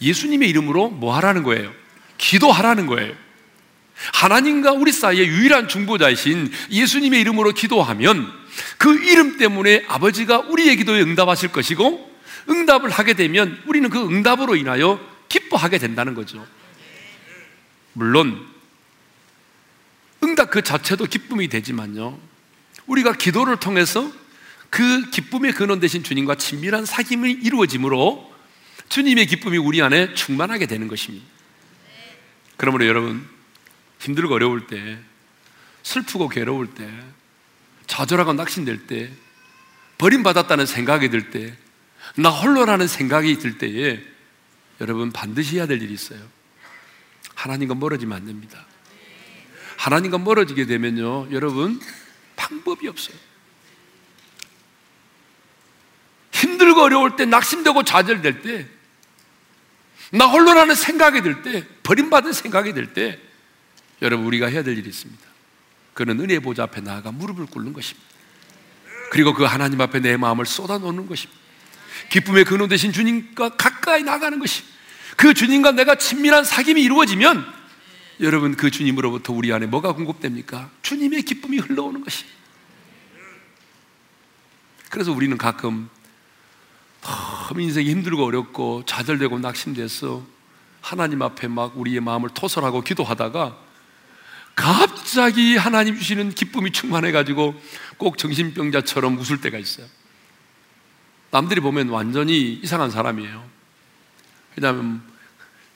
예수님의 0.00 0.48
이름으로 0.50 0.88
뭐 0.88 1.14
하라는 1.16 1.42
거예요? 1.42 1.72
기도하라는 2.18 2.86
거예요. 2.86 3.12
하나님과 4.14 4.72
우리 4.72 4.92
사이의 4.92 5.28
유일한 5.28 5.68
중보자이신 5.68 6.50
예수님의 6.70 7.20
이름으로 7.20 7.52
기도하면 7.52 8.32
그 8.78 9.04
이름 9.04 9.36
때문에 9.36 9.84
아버지가 9.88 10.38
우리의 10.38 10.76
기도에 10.76 11.02
응답하실 11.02 11.52
것이고 11.52 12.09
응답을 12.48 12.90
하게 12.90 13.14
되면 13.14 13.62
우리는 13.66 13.88
그 13.90 14.00
응답으로 14.00 14.56
인하여 14.56 15.00
기뻐하게 15.28 15.78
된다는 15.78 16.14
거죠. 16.14 16.46
물론 17.92 18.46
응답 20.22 20.50
그 20.50 20.62
자체도 20.62 21.06
기쁨이 21.06 21.48
되지만요. 21.48 22.18
우리가 22.86 23.12
기도를 23.12 23.58
통해서 23.58 24.10
그 24.68 25.10
기쁨의 25.10 25.52
근원 25.52 25.80
되신 25.80 26.02
주님과 26.02 26.36
친밀한 26.36 26.84
사귐이 26.84 27.44
이루어지므로 27.44 28.30
주님의 28.88 29.26
기쁨이 29.26 29.58
우리 29.58 29.82
안에 29.82 30.14
충만하게 30.14 30.66
되는 30.66 30.88
것입니다. 30.88 31.26
그러므로 32.56 32.86
여러분 32.86 33.26
힘들고 34.00 34.34
어려울 34.34 34.66
때 34.66 34.98
슬프고 35.82 36.28
괴로울 36.28 36.74
때 36.74 36.88
좌절하고 37.86 38.32
낙심될 38.32 38.86
때 38.86 39.10
버림받았다는 39.98 40.66
생각이 40.66 41.10
들 41.10 41.30
때 41.30 41.56
나 42.16 42.30
홀로라는 42.30 42.86
생각이 42.86 43.38
들 43.38 43.58
때에 43.58 44.02
여러분 44.80 45.12
반드시 45.12 45.56
해야 45.56 45.66
될 45.66 45.82
일이 45.82 45.92
있어요. 45.92 46.20
하나님과 47.34 47.74
멀어지면 47.74 48.16
안 48.16 48.26
됩니다. 48.26 48.66
하나님과 49.76 50.18
멀어지게 50.18 50.66
되면요, 50.66 51.28
여러분 51.32 51.80
방법이 52.36 52.88
없어요. 52.88 53.16
힘들고 56.32 56.82
어려울 56.82 57.16
때, 57.16 57.24
낙심되고 57.24 57.84
좌절될 57.84 58.42
때, 58.42 58.66
나 60.12 60.26
홀로라는 60.26 60.74
생각이 60.74 61.22
들 61.22 61.42
때, 61.42 61.66
버림받은 61.82 62.32
생각이 62.32 62.72
들 62.72 62.92
때, 62.92 63.20
여러분 64.02 64.26
우리가 64.26 64.46
해야 64.46 64.62
될 64.62 64.76
일이 64.76 64.88
있습니다. 64.88 65.22
그는 65.94 66.20
은혜 66.20 66.38
보좌 66.38 66.64
앞에 66.64 66.80
나아가 66.80 67.10
무릎을 67.12 67.46
꿇는 67.46 67.72
것입니다. 67.72 68.08
그리고 69.10 69.34
그 69.34 69.44
하나님 69.44 69.80
앞에 69.80 70.00
내 70.00 70.16
마음을 70.16 70.46
쏟아놓는 70.46 71.06
것입니다. 71.06 71.39
기쁨의 72.08 72.44
근원 72.44 72.68
되신 72.68 72.92
주님과 72.92 73.50
가까이 73.50 74.02
나가는 74.02 74.38
것입니다. 74.38 74.76
그 75.16 75.34
주님과 75.34 75.72
내가 75.72 75.96
친밀한 75.96 76.44
사귐이 76.44 76.82
이루어지면 76.82 77.44
여러분 78.20 78.56
그 78.56 78.70
주님으로부터 78.70 79.32
우리 79.32 79.52
안에 79.52 79.66
뭐가 79.66 79.92
공급됩니까? 79.92 80.70
주님의 80.82 81.22
기쁨이 81.22 81.58
흘러오는 81.58 82.02
것입니다. 82.02 82.38
그래서 84.90 85.12
우리는 85.12 85.36
가끔 85.38 85.88
너무 87.00 87.60
인생이 87.62 87.90
힘들고 87.90 88.24
어렵고 88.24 88.84
좌절되고 88.86 89.38
낙심돼서 89.38 90.24
하나님 90.80 91.22
앞에 91.22 91.48
막 91.48 91.78
우리의 91.78 92.00
마음을 92.00 92.30
토설하고 92.30 92.82
기도하다가 92.82 93.56
갑자기 94.54 95.56
하나님 95.56 95.96
주시는 95.96 96.30
기쁨이 96.30 96.72
충만해가지고 96.72 97.54
꼭 97.96 98.18
정신병자처럼 98.18 99.18
웃을 99.18 99.40
때가 99.40 99.58
있어요. 99.58 99.86
남들이 101.30 101.60
보면 101.60 101.88
완전히 101.88 102.54
이상한 102.62 102.90
사람이에요. 102.90 103.48
왜냐하면 104.56 105.02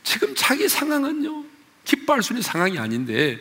지금 0.02 0.34
자기 0.34 0.68
상황은요, 0.68 1.44
기뻐할 1.84 2.22
수 2.22 2.32
있는 2.32 2.42
상황이 2.42 2.78
아닌데, 2.78 3.40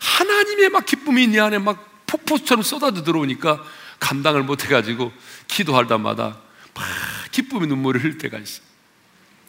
하나님의 0.00 0.70
막 0.70 0.84
기쁨이 0.84 1.26
네 1.28 1.40
안에 1.40 1.58
막 1.58 2.04
폭포처럼 2.06 2.62
쏟아져 2.62 3.02
들어오니까 3.02 3.64
감당을 3.98 4.42
못 4.42 4.64
해가지고 4.64 5.12
기도할 5.48 5.86
때마다 5.86 6.40
막 6.74 6.84
기쁨의 7.32 7.68
눈물을 7.68 8.02
흘릴 8.02 8.18
때가 8.18 8.38
있어요. 8.38 8.66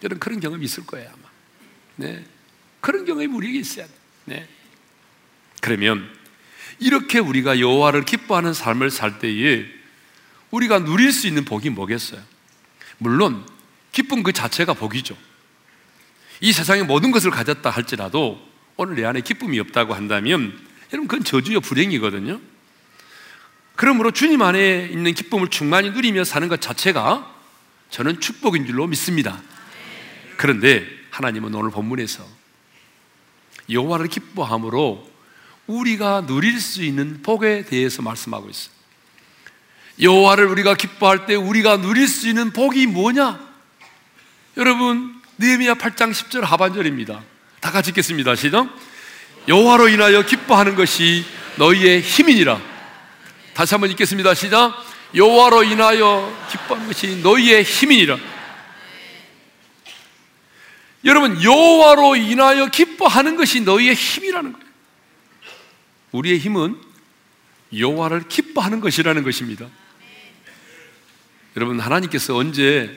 여러분 0.04 0.20
그런 0.20 0.40
경험이 0.40 0.66
있을 0.66 0.86
거예요, 0.86 1.10
아마. 1.10 1.28
네. 1.96 2.26
그런 2.80 3.06
경험이 3.06 3.28
우리에게 3.28 3.60
있어야 3.60 3.86
돼. 3.86 3.92
네. 4.26 4.48
그러면 5.62 6.10
이렇게 6.80 7.20
우리가 7.20 7.60
여호와를 7.60 8.06
기뻐하는 8.06 8.54
삶을 8.54 8.92
살 8.92 9.20
때에 9.20 9.66
우리가 10.52 10.80
누릴 10.80 11.12
수 11.12 11.28
있는 11.28 11.46
복이 11.46 11.70
뭐겠어요? 11.72 12.22
물론 12.98 13.46
기쁨 13.92 14.24
그 14.24 14.32
자체가 14.32 14.74
복이죠. 14.74 15.18
이 16.42 16.52
세상의 16.54 16.86
모든 16.86 17.12
것을 17.12 17.32
가졌다 17.32 17.70
할지라도 17.70 18.40
오늘 18.76 18.96
내 18.96 19.06
안에 19.06 19.22
기쁨이 19.22 19.60
없다고 19.60 19.94
한다면 19.94 20.58
여러분 20.94 21.08
그건 21.08 21.24
저주요 21.24 21.62
불행이거든요. 21.62 22.40
그러므로 23.76 24.12
주님 24.12 24.42
안에 24.42 24.90
있는 24.92 25.14
기쁨을 25.14 25.50
충만히 25.50 25.92
누리며 25.92 26.24
사는 26.24 26.48
것 26.48 26.62
자체가 26.62 27.36
저는 27.90 28.20
축복인 28.20 28.66
줄로 28.66 28.88
믿습니다. 28.88 29.42
그런데 30.38 30.86
하나님은 31.12 31.54
오늘 31.54 31.72
본문에서 31.72 32.26
여호와를 33.70 34.08
기뻐함으로 34.08 35.10
우리가 35.68 36.26
누릴 36.26 36.60
수 36.60 36.84
있는 36.84 37.22
복에 37.22 37.66
대해서 37.66 38.02
말씀하고 38.02 38.50
있어요. 38.50 38.77
여호와를 40.00 40.46
우리가 40.46 40.76
기뻐할 40.76 41.26
때 41.26 41.36
우리가 41.36 41.78
누릴 41.78 42.08
수 42.08 42.28
있는 42.28 42.52
복이 42.52 42.88
뭐냐? 42.88 43.40
여러분 44.58 45.16
느헤미야 45.38 45.76
8장 45.76 46.12
10절 46.12 46.42
하반절입니다. 46.42 47.24
다 47.60 47.72
같이 47.72 47.90
읽겠습니다. 47.90 48.36
시작. 48.36 48.68
여호와로 49.48 49.90
인하여 49.90 50.24
기뻐하는 50.24 50.76
것이 50.76 51.26
너희의 51.58 52.02
힘이니라. 52.02 52.60
다시 53.54 53.74
한번 53.74 53.90
읽겠습니다. 53.92 54.34
시작. 54.34 54.74
여호와로 55.16 55.64
인하여 55.64 56.48
기뻐하는 56.52 56.88
것이 56.88 57.22
너희의 57.24 57.64
힘이니라. 57.64 58.18
여러분 61.06 61.42
여호와로 61.42 62.16
인하여 62.18 62.68
기뻐하는 62.68 63.36
것이 63.36 63.62
너희의 63.62 63.94
힘이라는 63.94 64.54
거예요. 64.54 64.68
우리의 66.12 66.40
힘은 66.40 66.80
여호와를 67.76 68.28
기뻐하는 68.28 68.80
것이라는 68.80 69.24
것입니다. 69.24 69.68
여러분 71.58 71.80
하나님께서 71.80 72.36
언제 72.36 72.96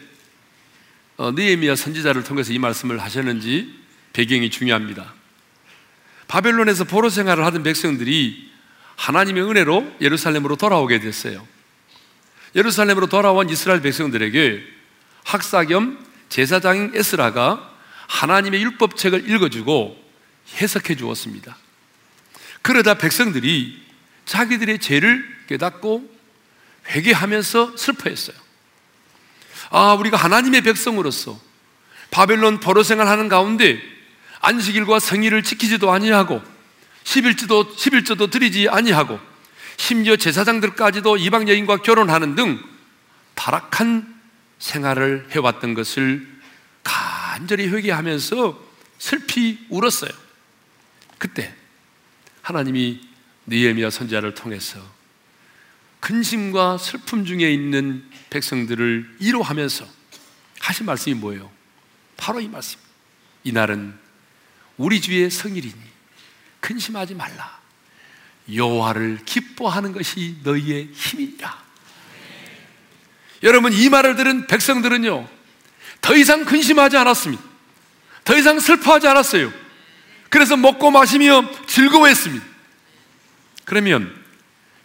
어, 1.17 1.31
느헤미야 1.31 1.77
선지자를 1.77 2.25
통해서 2.25 2.53
이 2.53 2.59
말씀을 2.59 3.01
하셨는지 3.01 3.75
배경이 4.13 4.51
중요합니다. 4.51 5.15
바벨론에서 6.29 6.85
포로 6.85 7.09
생활을 7.09 7.43
하던 7.47 7.63
백성들이 7.63 8.51
하나님의 8.97 9.45
은혜로 9.45 9.97
예루살렘으로 10.03 10.57
돌아오게 10.57 11.01
됐어요. 11.01 11.49
예루살렘으로 12.55 13.07
돌아온 13.07 13.49
이스라엘 13.49 13.81
백성들에게 13.81 14.63
학사 15.25 15.65
겸 15.65 15.99
제사장인 16.29 16.93
에스라가 16.95 17.75
하나님의 18.09 18.63
율법책을 18.63 19.31
읽어주고 19.31 19.97
해석해 20.57 20.97
주었습니다. 20.97 21.57
그러다 22.61 22.99
백성들이 22.99 23.81
자기들의 24.27 24.81
죄를 24.81 25.25
깨닫고 25.49 26.15
회개하면서 26.91 27.79
슬퍼했어요. 27.79 28.50
아, 29.71 29.95
우리가 29.95 30.17
하나님의 30.17 30.63
백성으로서 30.63 31.39
바벨론 32.11 32.61
포로 32.61 32.83
생활하는 32.83 33.29
가운데 33.29 33.81
안식일과 34.41 34.99
성일을 34.99 35.43
지키지도 35.43 35.91
아니하고 35.91 36.43
11주도 37.05 37.75
11조도 37.75 38.31
드리지 38.31 38.69
아니하고 38.69 39.19
심지어 39.77 40.17
제사장들까지도 40.17 41.17
이방 41.17 41.49
여인과 41.49 41.79
결혼하는 41.79 42.35
등 42.35 42.63
타락한 43.35 44.21
생활을 44.59 45.29
해왔던 45.31 45.75
것을 45.75 46.27
간절히 46.83 47.69
회개하면서 47.69 48.61
슬피 48.99 49.67
울었어요. 49.71 50.11
그때 51.19 51.55
하나님이 52.43 53.01
느헤미야 53.47 53.91
선지자를 53.91 54.35
통해서 54.35 54.81
근심과 56.01 56.79
슬픔 56.79 57.25
중에 57.25 57.51
있는 57.53 58.05
백성들을 58.31 59.17
위로하면서 59.21 59.87
하신 60.61 60.87
말씀이 60.87 61.15
뭐예요? 61.15 61.51
바로 62.17 62.41
이 62.41 62.49
말씀. 62.49 62.79
이날은 63.45 63.95
우리 64.77 65.01
주의 65.01 65.31
성일이니 65.31 65.75
근심하지 66.61 67.15
말라. 67.15 67.61
여호와를 68.53 69.21
기뻐하는 69.25 69.93
것이 69.93 70.37
너희의 70.43 70.91
힘이니라. 70.93 71.63
여러분 73.43 73.73
이 73.73 73.89
말을 73.89 74.17
들은 74.17 74.47
백성들은요 74.47 75.29
더 76.01 76.17
이상 76.17 76.45
근심하지 76.45 76.97
않았습니다. 76.97 77.43
더 78.25 78.37
이상 78.37 78.61
슬퍼하지 78.61 79.09
않았어요. 79.09 79.53
그래서 80.29 80.57
먹고 80.57 80.91
마시며 80.91 81.51
즐거워했습니다. 81.67 82.45
그러면 83.65 84.20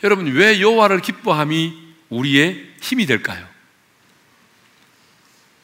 여러분 0.04 0.28
왜 0.28 0.60
여호와를 0.62 1.02
기뻐함이 1.02 1.74
우리의 2.10 2.74
힘이 2.82 3.06
될까요? 3.06 3.48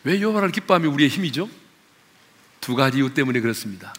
왜 0.04 0.20
여호와를 0.22 0.52
기뻐함이 0.52 0.88
우리의 0.88 1.10
힘이죠? 1.10 1.50
두 2.60 2.76
가지 2.76 2.98
이유 2.98 3.14
때문에 3.14 3.40
그렇습니다. 3.40 3.94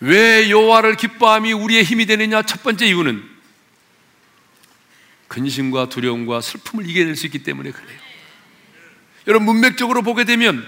왜 0.00 0.50
여호와를 0.50 0.96
기뻐함이 0.96 1.52
우리의 1.52 1.84
힘이 1.84 2.06
되느냐? 2.06 2.42
첫 2.42 2.62
번째 2.62 2.86
이유는 2.86 3.22
근심과 5.28 5.88
두려움과 5.88 6.40
슬픔을 6.40 6.88
이겨낼 6.88 7.16
수 7.16 7.26
있기 7.26 7.42
때문에 7.42 7.70
그래요. 7.70 7.98
여러분 9.26 9.46
문맥적으로 9.46 10.02
보게 10.02 10.24
되면 10.24 10.66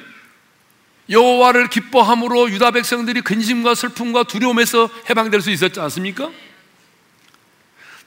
여호와를 1.11 1.69
기뻐함으로 1.69 2.51
유다 2.51 2.73
백성들이 2.73 3.23
근심과 3.23 3.75
슬픔과 3.75 4.25
두려움에서 4.25 4.91
해방될 5.09 5.41
수 5.41 5.51
있었지 5.51 5.81
않습니까? 5.81 6.31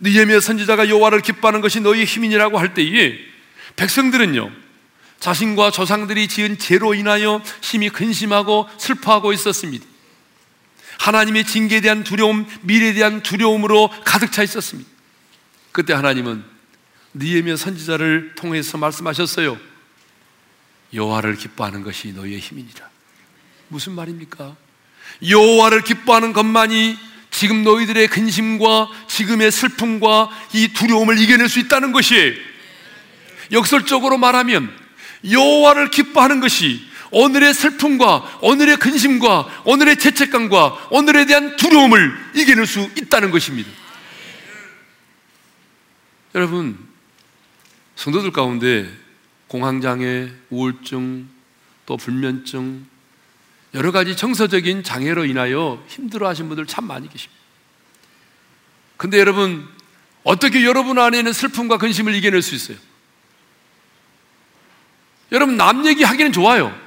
느헤미야 0.01 0.39
선지자가 0.39 0.89
여호와를 0.89 1.21
기뻐하는 1.21 1.61
것이 1.61 1.79
너희의 1.79 2.05
힘이니라고 2.05 2.57
할 2.59 2.73
때에 2.73 3.17
백성들은요 3.75 4.51
자신과 5.19 5.71
조상들이 5.71 6.27
지은 6.27 6.57
죄로 6.57 6.95
인하여 6.95 7.41
심히 7.61 7.89
근심하고 7.89 8.67
슬퍼하고 8.77 9.31
있었습니다. 9.33 9.85
하나님의 10.97 11.45
징계에 11.45 11.81
대한 11.81 12.03
두려움, 12.03 12.45
미래에 12.61 12.93
대한 12.93 13.21
두려움으로 13.21 13.89
가득 14.03 14.31
차 14.31 14.41
있었습니다. 14.43 14.89
그때 15.71 15.93
하나님은 15.93 16.43
느헤미야 17.13 17.55
선지자를 17.55 18.33
통해서 18.35 18.77
말씀하셨어요. 18.79 19.57
여호와를 20.93 21.35
기뻐하는 21.35 21.83
것이 21.83 22.13
너희의 22.13 22.39
힘이니라. 22.39 22.89
무슨 23.67 23.93
말입니까? 23.93 24.55
여호와를 25.27 25.83
기뻐하는 25.83 26.33
것만이 26.33 26.97
지금 27.31 27.63
너희들의 27.63 28.07
근심과 28.09 28.89
지금의 29.07 29.51
슬픔과 29.51 30.29
이 30.53 30.67
두려움을 30.73 31.17
이겨낼 31.17 31.49
수 31.49 31.59
있다는 31.59 31.91
것이에요. 31.91 32.33
역설적으로 33.51 34.17
말하면 34.17 34.71
여호와를 35.29 35.89
기뻐하는 35.89 36.39
것이 36.39 36.85
오늘의 37.11 37.53
슬픔과 37.53 38.39
오늘의 38.41 38.77
근심과 38.77 39.63
오늘의 39.65 39.97
죄책감과 39.97 40.89
오늘에 40.91 41.25
대한 41.25 41.57
두려움을 41.57 42.13
이겨낼 42.35 42.65
수 42.65 42.89
있다는 42.95 43.31
것입니다. 43.31 43.69
여러분, 46.35 46.77
성도들 47.95 48.31
가운데 48.31 48.89
공황장애, 49.47 50.29
우울증, 50.49 51.27
또 51.85 51.97
불면증, 51.97 52.85
여러 53.73 53.91
가지 53.91 54.15
정서적인 54.15 54.83
장애로 54.83 55.25
인하여 55.25 55.83
힘들어 55.87 56.27
하신 56.27 56.47
분들 56.47 56.65
참 56.65 56.85
많이 56.85 57.07
계십니다. 57.07 57.41
근데 58.97 59.17
여러분, 59.17 59.67
어떻게 60.23 60.63
여러분 60.65 60.99
안에는 60.99 61.31
슬픔과 61.33 61.77
근심을 61.77 62.13
이겨낼 62.13 62.41
수 62.41 62.53
있어요? 62.53 62.77
여러분, 65.31 65.55
남 65.55 65.85
얘기 65.85 66.03
하기는 66.03 66.33
좋아요. 66.33 66.77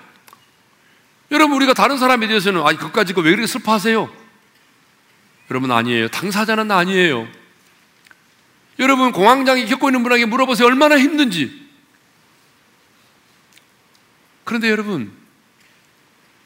여러분, 1.31 1.57
우리가 1.57 1.73
다른 1.73 1.99
사람에 1.99 2.27
대해서는, 2.27 2.61
아, 2.61 2.67
그것 2.73 2.93
가지고 2.93 3.23
왜 3.23 3.31
그렇게 3.31 3.47
슬퍼하세요? 3.47 4.15
여러분, 5.51 5.73
아니에요. 5.73 6.09
당사자는 6.09 6.71
아니에요. 6.71 7.27
여러분, 8.79 9.11
공황장애 9.13 9.65
겪고 9.65 9.89
있는 9.89 10.03
분에게 10.03 10.27
물어보세요. 10.27 10.67
얼마나 10.67 10.99
힘든지. 10.99 11.65
그런데 14.45 14.69
여러분, 14.71 15.24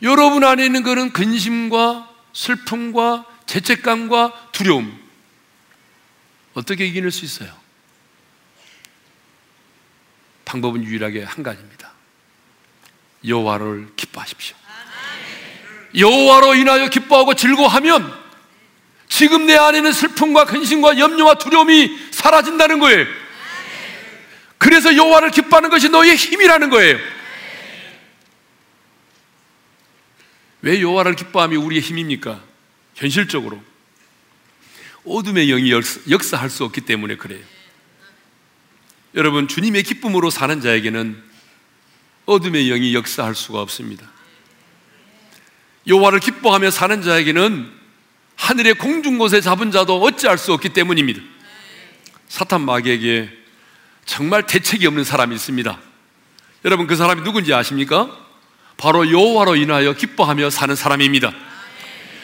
여러분 0.02 0.44
안에 0.44 0.64
있는 0.64 0.82
것은 0.82 1.12
근심과 1.12 2.08
슬픔과 2.32 3.26
죄책감과 3.46 4.50
두려움. 4.52 4.96
어떻게 6.54 6.86
이겨낼 6.86 7.10
수 7.10 7.24
있어요? 7.24 7.52
방법은 10.44 10.84
유일하게 10.84 11.24
한 11.24 11.42
가지입니다. 11.42 11.92
여호와를 13.26 13.88
기뻐하십시오. 13.96 14.56
여호와로 15.96 16.54
인하여 16.54 16.88
기뻐하고 16.88 17.34
즐거워하면 17.34 18.28
지금 19.08 19.46
내 19.46 19.56
안에 19.56 19.80
는 19.80 19.92
슬픔과 19.92 20.44
근심과 20.44 20.98
염려와 20.98 21.34
두려움이 21.34 22.10
사라진다는 22.12 22.78
거예요. 22.78 23.06
그래서 24.58 24.94
여호와를 24.94 25.30
기뻐하는 25.30 25.70
것이 25.70 25.88
너의 25.88 26.14
힘이라는 26.16 26.70
거예요. 26.70 26.98
왜 30.62 30.80
여호와를 30.80 31.14
기뻐함이 31.14 31.56
우리의 31.56 31.80
힘입니까? 31.80 32.42
현실적으로 32.94 33.62
어둠의 35.04 35.46
영이 35.46 35.70
역사할 36.10 36.50
수 36.50 36.64
없기 36.64 36.82
때문에 36.82 37.16
그래요. 37.16 37.42
여러분 39.14 39.48
주님의 39.48 39.84
기쁨으로 39.84 40.30
사는 40.30 40.60
자에게는 40.60 41.22
어둠의 42.26 42.68
영이 42.68 42.94
역사할 42.94 43.34
수가 43.34 43.60
없습니다. 43.62 44.10
여호와를 45.86 46.20
기뻐하며 46.20 46.70
사는 46.70 47.00
자에게는 47.00 47.72
하늘의 48.36 48.74
공중 48.74 49.18
곳에 49.18 49.40
잡은 49.40 49.70
자도 49.70 50.00
어찌할 50.02 50.36
수 50.38 50.52
없기 50.52 50.70
때문입니다. 50.70 51.20
사탄 52.28 52.60
마귀에게 52.60 53.30
정말 54.04 54.46
대책이 54.46 54.86
없는 54.86 55.04
사람이 55.04 55.34
있습니다. 55.34 55.78
여러분 56.64 56.86
그 56.86 56.96
사람이 56.96 57.22
누군지 57.22 57.54
아십니까? 57.54 58.27
바로 58.78 59.10
여호와로 59.10 59.56
인하여 59.56 59.92
기뻐하며 59.92 60.50
사는 60.50 60.74
사람입니다. 60.74 61.32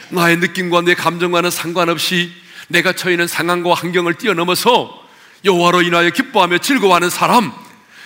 나의 0.09 0.37
느낌과 0.37 0.81
내 0.81 0.95
감정과는 0.95 1.51
상관없이 1.51 2.31
내가 2.69 2.93
처해 2.93 3.13
있는 3.13 3.27
상황과 3.27 3.73
환경을 3.73 4.15
뛰어넘어서 4.15 5.05
여호와로 5.43 5.83
인하여 5.83 6.09
기뻐하며 6.09 6.59
즐거워하는 6.59 7.09
사람. 7.09 7.53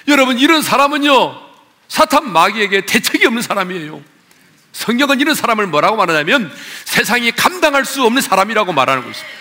여러분 0.08 0.40
이런 0.40 0.62
사람은요 0.64 1.40
사탄 1.88 2.32
마귀에게 2.32 2.86
대책이 2.86 3.26
없는 3.28 3.44
사람이에요. 3.44 4.02
성경은 4.72 5.20
이런 5.20 5.36
사람을 5.36 5.68
뭐라고 5.68 5.96
말하냐면 5.96 6.52
세상이 6.86 7.32
감당할 7.32 7.86
수 7.86 8.04
없는 8.04 8.22
사람이라고 8.22 8.74
말하는 8.74 9.04
것입니다. 9.04 9.40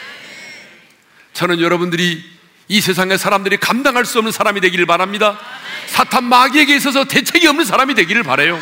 저는 1.32 1.61
여러분들이 1.61 2.22
이 2.68 2.80
세상의 2.82 3.16
사람들이 3.16 3.56
감당할 3.56 4.04
수 4.04 4.18
없는 4.18 4.32
사람이 4.32 4.61
되기를 4.61 4.84
바랍니다. 4.84 5.38
사탄 5.86 6.24
마귀에게 6.24 6.76
있어서 6.76 7.04
대책이 7.04 7.46
없는 7.46 7.64
사람이 7.64 7.94
되기를 7.94 8.22
바래요. 8.22 8.61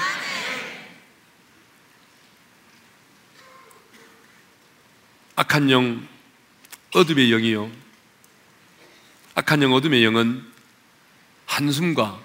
악한 5.36 5.70
영, 5.70 6.06
어둠의 6.94 7.28
영이요. 7.28 7.70
악한 9.34 9.62
영, 9.62 9.72
어둠의 9.74 10.02
영은 10.02 10.42
한숨과 11.44 12.18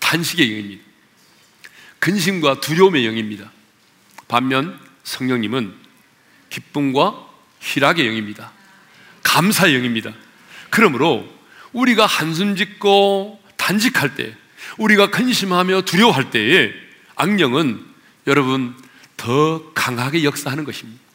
단식의 0.00 0.50
영입니다. 0.50 0.82
근심과 1.98 2.60
두려움의 2.60 3.06
영입니다. 3.06 3.50
반면 4.28 4.78
성령님은 5.02 5.74
기쁨과 6.50 7.26
희락의 7.60 8.06
영입니다. 8.06 8.52
감사의 9.22 9.74
영입니다. 9.74 10.12
그러므로 10.70 11.26
우리가 11.72 12.04
한숨 12.06 12.54
짓고 12.54 13.42
단식할 13.56 14.14
때, 14.14 14.34
우리가 14.76 15.10
근심하며 15.10 15.82
두려워할 15.82 16.30
때에 16.30 16.72
악령은 17.16 17.84
여러분 18.26 18.76
더 19.16 19.72
강하게 19.72 20.22
역사하는 20.24 20.64
것입니다. 20.64 21.07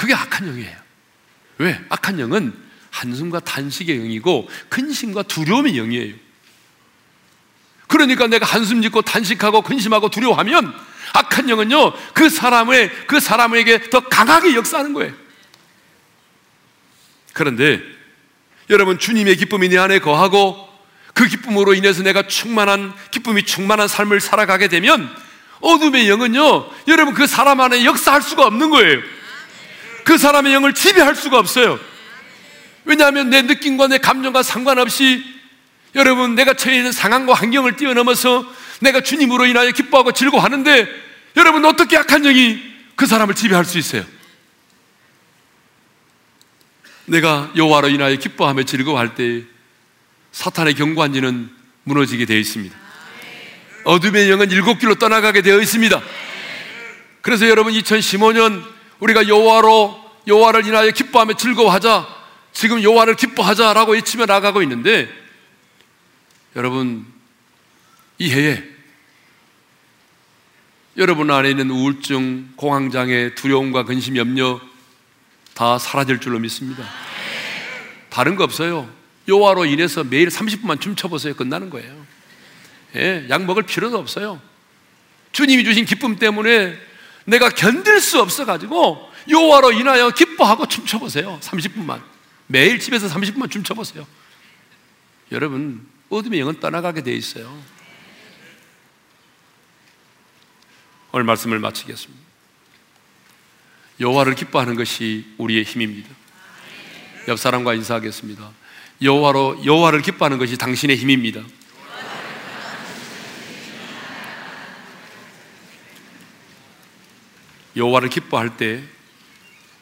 그게 0.00 0.14
악한 0.14 0.46
영이에요. 0.46 0.74
왜? 1.58 1.78
악한 1.90 2.18
영은 2.20 2.54
한숨과 2.90 3.40
단식의 3.40 3.98
영이고 3.98 4.48
근심과 4.70 5.24
두려움의 5.24 5.74
영이에요. 5.74 6.14
그러니까 7.86 8.26
내가 8.26 8.46
한숨 8.46 8.80
짓고 8.80 9.02
단식하고 9.02 9.60
근심하고 9.60 10.08
두려워하면 10.08 10.74
악한 11.12 11.50
영은요 11.50 11.92
그 12.14 12.30
사람의 12.30 12.90
그 13.08 13.20
사람에게 13.20 13.90
더 13.90 14.00
강하게 14.00 14.54
역사하는 14.54 14.94
거예요. 14.94 15.12
그런데 17.34 17.82
여러분 18.70 18.98
주님의 18.98 19.36
기쁨이 19.36 19.68
내 19.68 19.76
안에 19.76 19.98
거하고 19.98 20.66
그 21.12 21.28
기쁨으로 21.28 21.74
인해서 21.74 22.02
내가 22.02 22.26
충만한 22.26 22.94
기쁨이 23.10 23.42
충만한 23.42 23.86
삶을 23.86 24.20
살아가게 24.20 24.68
되면 24.68 25.14
어둠의 25.60 26.08
영은요 26.08 26.70
여러분 26.88 27.12
그 27.12 27.26
사람 27.26 27.60
안에 27.60 27.84
역사할 27.84 28.22
수가 28.22 28.46
없는 28.46 28.70
거예요. 28.70 29.19
그 30.10 30.18
사람의 30.18 30.52
영을 30.52 30.74
지배할 30.74 31.14
수가 31.14 31.38
없어요. 31.38 31.78
왜냐하면 32.84 33.30
내 33.30 33.42
느낌과 33.42 33.86
내 33.86 33.98
감정과 33.98 34.42
상관없이 34.42 35.22
여러분 35.94 36.34
내가 36.34 36.52
처해 36.54 36.78
있는 36.78 36.90
상황과 36.90 37.32
환경을 37.32 37.76
뛰어넘어서 37.76 38.44
내가 38.80 39.02
주님으로 39.02 39.46
인하여 39.46 39.70
기뻐하고 39.70 40.10
즐거워하는데 40.10 40.88
여러분 41.36 41.64
어떻게 41.64 41.96
악한 41.96 42.24
영이 42.24 42.60
그 42.96 43.06
사람을 43.06 43.36
지배할 43.36 43.64
수 43.64 43.78
있어요? 43.78 44.04
내가 47.04 47.52
여호와로 47.54 47.90
인하여 47.90 48.16
기뻐하며 48.16 48.64
즐거워할 48.64 49.14
때 49.14 49.44
사탄의 50.32 50.74
경관지는 50.74 51.50
무너지게 51.84 52.24
되어 52.24 52.36
있습니다. 52.36 52.76
어둠의 53.84 54.28
영은 54.28 54.50
일곱 54.50 54.80
길로 54.80 54.96
떠나가게 54.96 55.42
되어 55.42 55.60
있습니다. 55.60 56.02
그래서 57.22 57.48
여러분 57.48 57.72
2015년 57.74 58.80
우리가 59.00 59.28
여호와로 59.28 59.99
여호와를 60.26 60.66
인하여 60.66 60.90
기뻐하며 60.90 61.34
즐거워하자. 61.34 62.20
지금 62.52 62.82
여호와를 62.82 63.16
기뻐하자라고 63.16 63.92
외치며 63.92 64.26
나가고 64.26 64.62
있는데 64.62 65.08
여러분 66.56 67.06
이 68.18 68.30
해에 68.32 68.62
여러분 70.96 71.30
안에 71.30 71.50
있는 71.50 71.70
우울증, 71.70 72.52
공황장애, 72.56 73.34
두려움과 73.34 73.84
근심, 73.84 74.16
염려 74.16 74.60
다 75.54 75.78
사라질 75.78 76.20
줄로 76.20 76.38
믿습니다. 76.40 76.84
다른 78.10 78.34
거 78.36 78.44
없어요. 78.44 78.90
여호와로 79.28 79.66
인해서 79.66 80.02
매일 80.02 80.28
30분만 80.28 80.80
춤춰보세요. 80.80 81.34
끝나는 81.34 81.70
거예요. 81.70 82.06
예, 82.96 83.26
약 83.30 83.44
먹을 83.44 83.62
필요도 83.62 83.96
없어요. 83.96 84.40
주님이 85.32 85.64
주신 85.64 85.84
기쁨 85.84 86.16
때문에 86.16 86.76
내가 87.24 87.48
견딜 87.50 88.00
수 88.00 88.20
없어가지고 88.20 89.09
여호와로 89.30 89.72
인하여 89.72 90.10
기뻐하고 90.10 90.66
춤춰보세요. 90.66 91.38
30분만. 91.40 92.02
매일 92.46 92.80
집에서 92.80 93.08
30분만 93.08 93.50
춤춰보세요. 93.50 94.06
여러분, 95.32 95.86
어둠의 96.08 96.40
영은 96.40 96.60
떠나가게 96.60 97.02
돼 97.02 97.12
있어요. 97.12 97.56
오늘 101.12 101.24
말씀을 101.24 101.58
마치겠습니다. 101.58 102.30
여호와를 104.00 104.34
기뻐하는 104.34 104.76
것이 104.76 105.26
우리의 105.38 105.64
힘입니다. 105.64 106.08
옆 107.28 107.38
사람과 107.38 107.74
인사하겠습니다. 107.74 108.50
여호와로 109.02 109.64
여호와를 109.64 110.02
기뻐하는 110.02 110.38
것이 110.38 110.56
당신의 110.56 110.96
힘입니다. 110.96 111.42
여호와를 117.76 118.08
기뻐할 118.08 118.56
때 118.56 118.82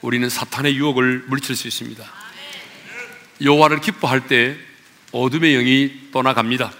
우리는 0.01 0.29
사탄의 0.29 0.77
유혹을 0.77 1.25
물칠 1.27 1.57
수 1.57 1.67
있습니다. 1.67 2.05
여호와를 3.43 3.81
기뻐할 3.81 4.27
때 4.27 4.57
어둠의 5.13 5.55
영이 5.55 6.11
떠나갑니다. 6.13 6.73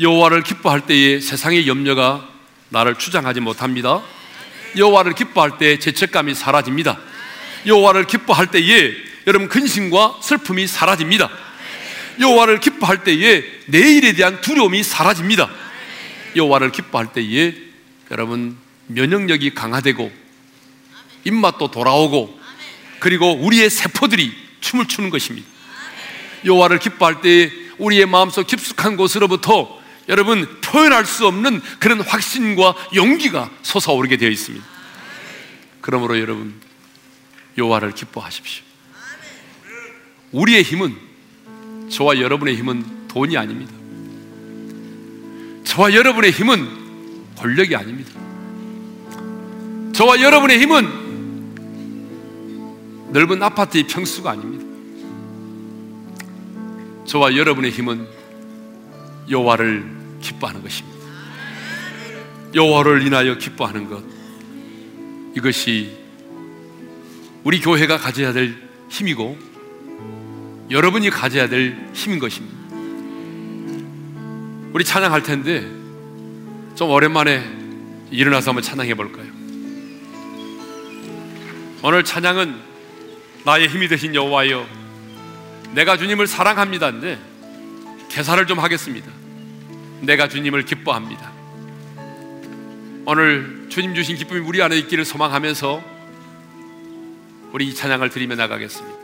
여호와를 0.00 0.42
기뻐할 0.42 0.86
때에 0.86 1.20
세상의 1.20 1.68
염려가 1.68 2.28
나를 2.70 2.96
주장하지 2.96 3.40
못합니다. 3.40 4.02
여호와를 4.76 5.14
기뻐할 5.14 5.58
때 5.58 5.78
죄책감이 5.78 6.34
사라집니다. 6.34 6.98
여호와를 7.66 8.06
기뻐할 8.06 8.50
때에 8.50 8.94
여러분 9.26 9.48
근심과 9.48 10.20
슬픔이 10.22 10.66
사라집니다. 10.66 11.30
여호와를 12.20 12.60
기뻐할 12.60 13.04
때에 13.04 13.44
내일에 13.66 14.14
대한 14.14 14.40
두려움이 14.40 14.82
사라집니다. 14.82 15.50
여호와를 16.36 16.72
기뻐할 16.72 17.12
때에 17.12 17.54
여러분 18.10 18.56
면역력이 18.86 19.54
강화되고 19.54 20.21
입맛도 21.24 21.70
돌아오고 21.70 22.38
그리고 22.98 23.32
우리의 23.32 23.70
세포들이 23.70 24.32
춤을 24.60 24.86
추는 24.86 25.10
것입니다. 25.10 25.46
여호와를 26.44 26.78
기뻐할 26.78 27.20
때 27.20 27.50
우리의 27.78 28.06
마음속 28.06 28.46
깊숙한 28.46 28.96
곳으로부터 28.96 29.80
여러분 30.08 30.46
표현할 30.60 31.04
수 31.04 31.26
없는 31.26 31.60
그런 31.78 32.00
확신과 32.00 32.74
용기가 32.94 33.50
솟아오르게 33.62 34.16
되어 34.16 34.30
있습니다. 34.30 34.64
그러므로 35.80 36.18
여러분 36.18 36.54
여호와를 37.58 37.92
기뻐하십시오. 37.92 38.64
우리의 40.32 40.62
힘은 40.62 40.96
저와 41.90 42.18
여러분의 42.18 42.56
힘은 42.56 43.08
돈이 43.08 43.36
아닙니다. 43.36 43.72
저와 45.64 45.92
여러분의 45.92 46.30
힘은 46.30 47.34
권력이 47.36 47.76
아닙니다. 47.76 48.10
저와 49.92 50.20
여러분의 50.20 50.58
힘은 50.58 51.01
넓은 53.12 53.42
아파트의 53.42 53.86
평수가 53.86 54.30
아닙니다. 54.30 54.64
저와 57.04 57.36
여러분의 57.36 57.70
힘은 57.70 58.06
여호와를 59.28 59.84
기뻐하는 60.22 60.62
것입니다. 60.62 60.98
여호와를 62.54 63.06
인하여 63.06 63.36
기뻐하는 63.36 63.88
것 63.88 64.02
이것이 65.36 65.98
우리 67.44 67.60
교회가 67.60 67.98
가져야 67.98 68.32
될 68.32 68.56
힘이고 68.88 69.36
여러분이 70.70 71.10
가져야 71.10 71.48
될 71.50 71.90
힘인 71.92 72.18
것입니다. 72.18 72.56
우리 74.72 74.84
찬양할 74.84 75.22
텐데 75.22 75.60
좀 76.74 76.88
오랜만에 76.88 77.44
일어나서 78.10 78.52
한번 78.52 78.62
찬양해 78.62 78.94
볼까요? 78.94 79.26
오늘 81.82 82.04
찬양은 82.04 82.71
나의 83.44 83.68
힘이 83.68 83.88
되신 83.88 84.14
여호와여 84.14 84.66
내가 85.72 85.96
주님을 85.96 86.26
사랑합니다인데 86.26 87.18
개사를 88.08 88.46
좀 88.46 88.58
하겠습니다. 88.58 89.10
내가 90.00 90.28
주님을 90.28 90.64
기뻐합니다. 90.64 91.32
오늘 93.04 93.66
주님 93.68 93.94
주신 93.94 94.16
기쁨이 94.16 94.40
우리 94.40 94.62
안에 94.62 94.76
있기를 94.78 95.04
소망하면서 95.04 95.82
우리 97.52 97.68
이 97.68 97.74
찬양을 97.74 98.10
드리며 98.10 98.36
나가겠습니다. 98.36 99.02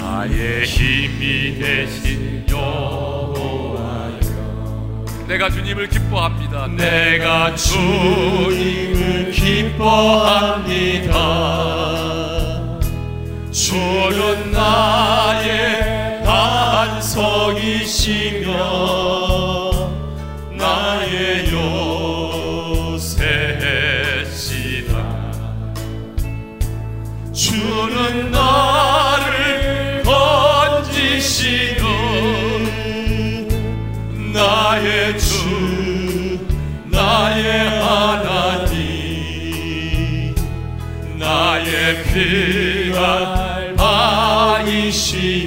나의 0.00 0.66
힘이 0.66 1.58
되신 1.58 2.46
여호와여 2.50 3.37
내가 5.28 5.50
주님을 5.50 5.88
기뻐합니다. 5.90 6.66
내가 6.68 7.54
주님을 7.54 9.30
기뻐합니다 9.30 11.12
주는 13.52 14.50
나의 14.50 16.24
반석이시며 16.24 17.58
피할 42.18 43.74
바이시 43.76 45.37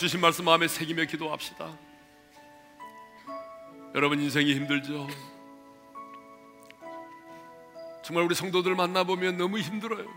주신 0.00 0.18
말씀 0.18 0.46
마음에 0.46 0.66
새기며 0.66 1.04
기도합시다. 1.04 1.76
여러분 3.94 4.18
인생이 4.18 4.54
힘들죠. 4.54 5.06
정말 8.02 8.24
우리 8.24 8.34
성도들 8.34 8.74
만나보면 8.76 9.36
너무 9.36 9.58
힘들어요. 9.58 10.08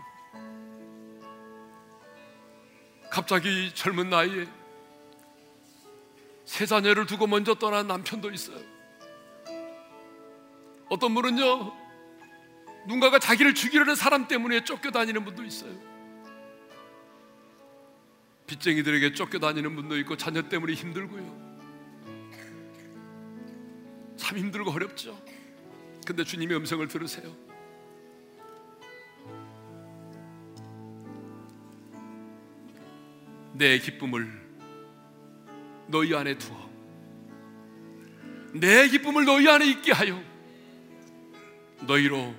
갑자기 3.10 3.74
젊은 3.74 4.08
나이에 4.08 4.46
세 6.46 6.64
자녀를 6.64 7.04
두고 7.04 7.26
먼저 7.26 7.54
떠난 7.54 7.86
남편도 7.86 8.30
있어요. 8.30 8.64
어떤 10.88 11.12
분은요, 11.14 11.72
누군가가 12.86 13.18
자기를 13.18 13.52
죽이려는 13.52 13.96
사람 13.96 14.28
때문에 14.28 14.64
쫓겨다니는 14.64 15.26
분도 15.26 15.44
있어요. 15.44 15.93
빚쟁이들에게 18.46 19.14
쫓겨다니는 19.14 19.74
분도 19.74 19.98
있고 19.98 20.16
자녀 20.16 20.42
때문에 20.42 20.74
힘들고요. 20.74 21.44
참 24.16 24.38
힘들고 24.38 24.70
어렵죠. 24.70 25.20
근데 26.06 26.24
주님의 26.24 26.56
음성을 26.58 26.86
들으세요. 26.88 27.34
내 33.54 33.78
기쁨을 33.78 34.42
너희 35.86 36.14
안에 36.14 36.36
두어 36.38 36.70
내 38.52 38.88
기쁨을 38.88 39.24
너희 39.24 39.48
안에 39.48 39.66
있게 39.66 39.92
하여 39.92 40.20
너희로 41.82 42.34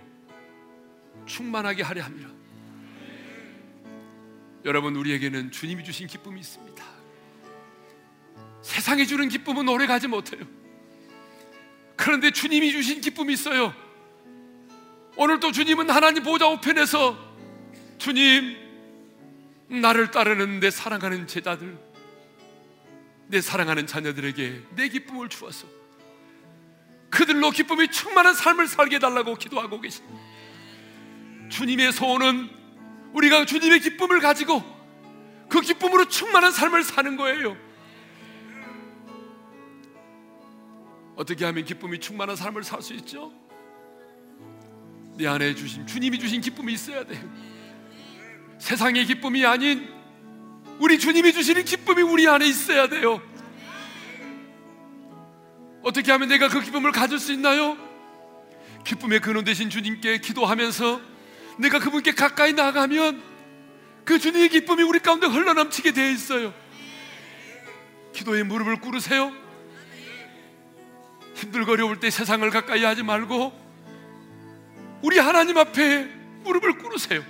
충만하게 1.25 1.83
하려 1.83 2.03
함이라. 2.03 2.34
여러분 4.65 4.95
우리에게는 4.95 5.51
주님이 5.51 5.83
주신 5.83 6.07
기쁨이 6.07 6.39
있습니다. 6.39 6.83
세상이 8.63 9.05
주는 9.05 9.29
기쁨은 9.29 9.69
오래 9.69 9.85
가지 9.85 10.07
못해요. 10.07 10.43
그런데 11.95 12.31
주님이 12.31 12.71
주신 12.71 12.99
기쁨이 12.99 13.33
있어요. 13.33 13.73
오늘 15.17 15.39
또 15.39 15.51
주님은 15.51 15.91
하나님 15.91 16.23
보좌 16.23 16.47
우편에서 16.47 17.15
주님 17.99 18.57
나를 19.67 20.09
따르는 20.09 20.59
내 20.59 20.71
사랑하는 20.71 21.27
제자들 21.27 21.77
내 23.27 23.41
사랑하는 23.41 23.85
자녀들에게 23.85 24.61
내 24.75 24.89
기쁨을 24.89 25.29
주어서 25.29 25.67
그들로 27.11 27.51
기쁨이 27.51 27.87
충만한 27.89 28.33
삶을 28.33 28.67
살게 28.67 28.95
해달라고 28.95 29.35
기도하고 29.35 29.79
계십니다. 29.79 30.19
주님의 31.49 31.93
소원은 31.93 32.64
우리가 33.15 33.45
주님의 33.45 33.79
기쁨을 33.79 34.19
가지고 34.19 34.61
그 35.49 35.61
기쁨으로 35.61 36.05
충만한 36.07 36.51
삶을 36.51 36.83
사는 36.83 37.15
거예요. 37.15 37.55
어떻게 41.15 41.45
하면 41.45 41.63
기쁨이 41.63 41.99
충만한 41.99 42.35
삶을 42.35 42.63
살 42.63 42.81
수 42.81 42.93
있죠? 42.95 43.31
내 45.17 45.27
안에 45.27 45.55
주신 45.55 45.87
주님이 45.87 46.19
주신 46.19 46.41
기쁨이 46.41 46.73
있어야 46.73 47.05
돼요. 47.05 47.23
세상의 48.59 49.05
기쁨이 49.05 49.45
아닌 49.45 49.87
우리 50.79 50.99
주님이 50.99 51.31
주시는 51.31 51.63
기쁨이 51.63 52.01
우리 52.01 52.27
안에 52.27 52.45
있어야 52.45 52.89
돼요. 52.89 53.21
어떻게 55.83 56.11
하면 56.11 56.27
내가 56.27 56.49
그 56.49 56.59
기쁨을 56.59 56.91
가질 56.91 57.17
수 57.17 57.31
있나요? 57.31 57.77
기쁨의 58.83 59.21
근원 59.21 59.45
되신 59.45 59.69
주님께 59.69 60.17
기도하면서 60.17 61.14
내가 61.57 61.79
그분께 61.79 62.11
가까이 62.13 62.53
나가면 62.53 63.21
그 64.03 64.19
주님의 64.19 64.49
기쁨이 64.49 64.83
우리 64.83 64.99
가운데 64.99 65.27
흘러넘치게 65.27 65.93
되어 65.93 66.09
있어요. 66.09 66.53
기도에 68.13 68.43
무릎을 68.43 68.79
꿇으세요. 68.79 69.31
힘들고 71.35 71.73
어려울 71.73 71.99
때 71.99 72.09
세상을 72.09 72.49
가까이 72.49 72.83
하지 72.83 73.03
말고 73.03 73.65
우리 75.01 75.19
하나님 75.19 75.57
앞에 75.57 76.05
무릎을 76.43 76.77
꿇으세요. 76.77 77.23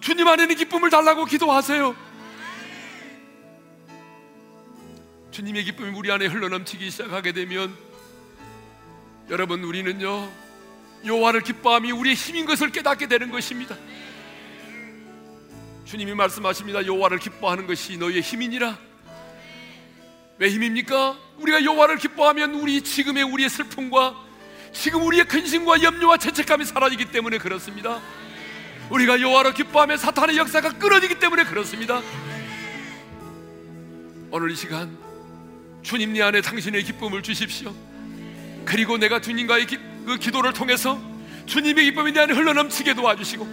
주님 0.00 0.26
안에는 0.28 0.54
기쁨을 0.54 0.90
달라고 0.90 1.24
기도하세요. 1.24 1.96
주님의 5.30 5.64
기쁨이 5.64 5.96
우리 5.96 6.10
안에 6.10 6.26
흘러넘치기 6.26 6.90
시작하게 6.90 7.32
되면 7.32 7.76
여러분 9.30 9.62
우리는요 9.62 10.47
여호와를 11.04 11.42
기뻐함이 11.42 11.92
우리의 11.92 12.14
힘인 12.14 12.46
것을 12.46 12.70
깨닫게 12.70 13.06
되는 13.06 13.30
것입니다. 13.30 13.76
주님이 15.84 16.14
말씀하십니다. 16.14 16.86
여호와를 16.86 17.18
기뻐하는 17.18 17.66
것이 17.66 17.96
너희의 17.96 18.20
힘이니라. 18.20 18.78
왜 20.38 20.50
힘입니까? 20.50 21.18
우리가 21.38 21.64
여호와를 21.64 21.96
기뻐하면 21.96 22.54
우리 22.54 22.82
지금의 22.82 23.24
우리의 23.24 23.48
슬픔과 23.48 24.14
지금 24.72 25.02
우리의 25.06 25.24
근심과 25.24 25.82
염려와 25.82 26.18
죄책감이 26.18 26.64
사라지기 26.64 27.06
때문에 27.06 27.38
그렇습니다. 27.38 28.00
우리가 28.90 29.20
여호와를 29.20 29.54
기뻐하면 29.54 29.96
사탄의 29.98 30.36
역사가 30.36 30.78
끊어지기 30.78 31.18
때문에 31.18 31.44
그렇습니다. 31.44 32.02
오늘 34.30 34.50
이 34.50 34.56
시간 34.56 34.96
주님 35.82 36.12
내 36.12 36.22
안에 36.22 36.40
당신의 36.42 36.84
기쁨을 36.84 37.22
주십시오. 37.22 37.74
그리고 38.64 38.98
내가 38.98 39.20
주님과의 39.20 39.66
기, 39.66 39.78
그 40.08 40.16
기도를 40.16 40.54
통해서 40.54 40.98
주님의 41.44 41.84
기쁨이 41.84 42.12
내 42.12 42.20
안에 42.20 42.32
흘러넘치게 42.32 42.94
도와주시고 42.94 43.46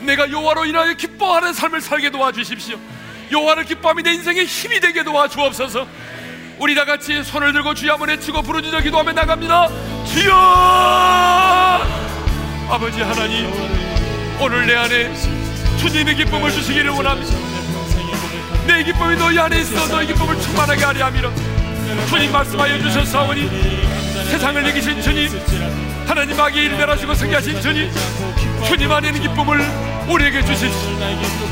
내가 0.00 0.28
여호와로 0.28 0.66
인하여 0.66 0.92
기뻐하는 0.94 1.52
삶을 1.52 1.80
살게 1.80 2.10
도와주십시오. 2.10 2.76
여호와를 3.30 3.64
기뻐함이 3.64 4.02
내 4.02 4.14
인생의 4.14 4.44
힘이 4.44 4.80
되게 4.80 5.04
도와주옵소서. 5.04 5.86
우리 6.58 6.74
다 6.74 6.84
같이 6.84 7.22
손을 7.22 7.52
들고 7.52 7.74
주여 7.74 7.92
한번 7.92 8.08
외치고 8.08 8.42
부르짖어 8.42 8.80
기도하며 8.80 9.12
나갑니다. 9.12 9.68
주여! 10.04 10.32
아버지 12.68 13.00
하나님 13.02 13.48
오늘 14.40 14.66
내 14.66 14.74
안에 14.74 15.14
주님의 15.78 16.16
기쁨을 16.16 16.50
주시기를 16.50 16.90
원합니다. 16.90 17.36
내 18.66 18.82
기쁨이 18.82 19.16
너희 19.16 19.38
안에 19.38 19.60
있어 19.60 19.86
너희 19.86 20.08
기쁨을 20.08 20.40
충만하게 20.40 20.84
하려 20.84 21.04
함이라. 21.04 21.30
주님 22.08 22.32
말씀하여 22.32 22.82
주셨사오니 22.82 23.48
세상을 24.30 24.68
이기신 24.68 25.02
주님 25.02 25.89
하나님 26.10 26.36
마귀 26.36 26.58
일멸하시고 26.58 27.14
승리하신 27.14 27.60
주님 27.60 27.88
주님 28.66 28.90
안에 28.90 29.10
있는 29.10 29.22
기쁨을 29.22 29.64
우리에게 30.08 30.44
주십시오. 30.44 30.90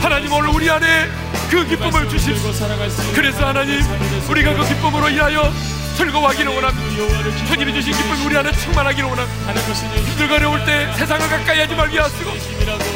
하나님 0.02 0.32
오늘 0.32 0.48
우리 0.48 0.68
안에 0.68 1.08
그 1.48 1.64
기쁨을 1.64 2.08
주십시오. 2.08 2.50
그래서 3.14 3.46
하나님 3.46 3.80
우리가 4.28 4.54
그 4.54 4.66
기쁨으로 4.66 5.10
인하여 5.10 5.52
즐거워하기를 5.96 6.52
원합니다. 6.52 7.46
주님이 7.46 7.72
주신 7.72 7.92
기쁨이 7.92 8.24
우리 8.26 8.36
안에 8.36 8.50
충만하기를 8.50 9.08
원합니다. 9.08 9.52
힘들고 9.52 10.34
어려울 10.34 10.64
때 10.64 10.92
세상을 10.96 11.28
가까이 11.28 11.60
하지 11.60 11.76
말게 11.76 12.00
하시고 12.00 12.32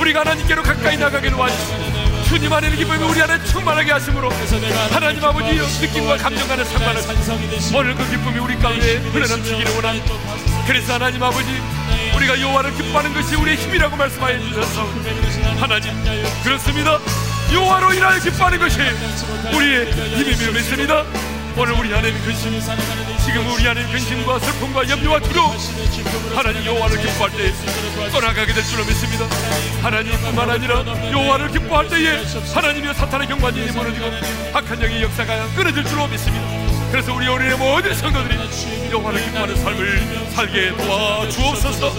우리가 0.00 0.20
하나님께로 0.22 0.64
가까이 0.64 0.96
나가게 0.96 1.30
도와주시고 1.30 2.24
주님 2.24 2.52
안에 2.52 2.74
기쁨이 2.74 3.04
우리 3.04 3.22
안에 3.22 3.38
충만하게 3.44 3.92
하심으로 3.92 4.30
하나님 4.90 5.24
아버지 5.24 5.54
느낌과 5.80 6.16
감정과는 6.16 6.64
상관없이 6.64 7.72
오늘 7.72 7.94
그 7.94 8.10
기쁨이 8.10 8.40
우리 8.40 8.56
가운데 8.56 8.96
흘러넘치기를 8.96 9.76
원합니다 9.76 10.51
그래서 10.66 10.94
하나님 10.94 11.22
아버지 11.22 11.48
우리가 12.16 12.40
여호와를 12.40 12.74
기뻐하는 12.74 13.12
것이 13.14 13.34
우리의 13.34 13.56
힘이라고 13.56 13.96
말씀하여 13.96 14.38
주셨어 14.40 14.86
하나님 15.58 15.92
그렇습니다. 16.44 16.98
여호와로 17.52 17.92
인하여 17.92 18.18
기뻐하는 18.20 18.58
것이 18.58 18.78
우리의 19.54 19.92
힘임을 19.92 20.52
믿습니다. 20.54 21.04
오늘 21.56 21.74
우리 21.74 21.94
안에 21.94 22.12
근심 22.12 22.58
지금 23.24 23.52
우리 23.52 23.68
안에 23.68 23.84
근심과 23.90 24.38
슬픔과 24.38 24.88
염려와 24.88 25.20
두려움 25.20 25.54
하나님 26.34 26.64
여호와를 26.64 26.98
기뻐할 26.98 27.30
때 27.32 27.52
떠나가게 28.10 28.52
될 28.54 28.64
줄로 28.64 28.84
믿습니다. 28.84 29.26
하나님뿐만 29.82 30.50
아니라 30.50 30.84
여호와를 31.10 31.50
기뻐할 31.50 31.88
때에 31.88 32.22
하나님의 32.54 32.94
사탄의 32.94 33.28
경관이 33.28 33.60
무너지고 33.72 34.06
악한 34.54 34.82
영의 34.82 35.02
역사가 35.02 35.48
끊어질 35.54 35.84
줄로 35.84 36.06
믿습니다 36.06 36.71
그래서 36.92 37.14
우리 37.16 37.26
오늘의 37.26 37.56
모든 37.56 37.94
성도들이 37.94 38.90
여호와를 38.92 39.24
기뻐하는 39.24 39.56
삶을 39.56 39.98
살게 40.32 40.76
도와주옵소서 40.76 41.90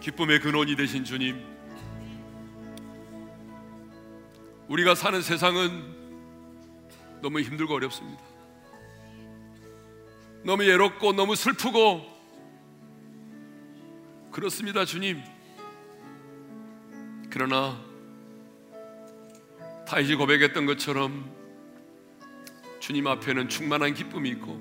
기쁨의 0.00 0.40
근원이 0.40 0.76
되신 0.76 1.02
주님 1.02 1.42
우리가 4.68 4.94
사는 4.94 5.22
세상은 5.22 5.82
너무 7.22 7.40
힘들고 7.40 7.72
어렵습니다. 7.72 8.22
너무 10.44 10.62
외롭고 10.62 11.14
너무 11.14 11.34
슬프고 11.36 12.06
그렇습니다, 14.30 14.84
주님. 14.84 15.22
그러나 17.30 17.91
다윗이 19.92 20.14
고백했던 20.14 20.64
것처럼 20.64 21.30
주님 22.80 23.06
앞에는 23.06 23.50
충만한 23.50 23.92
기쁨이 23.92 24.30
있고 24.30 24.58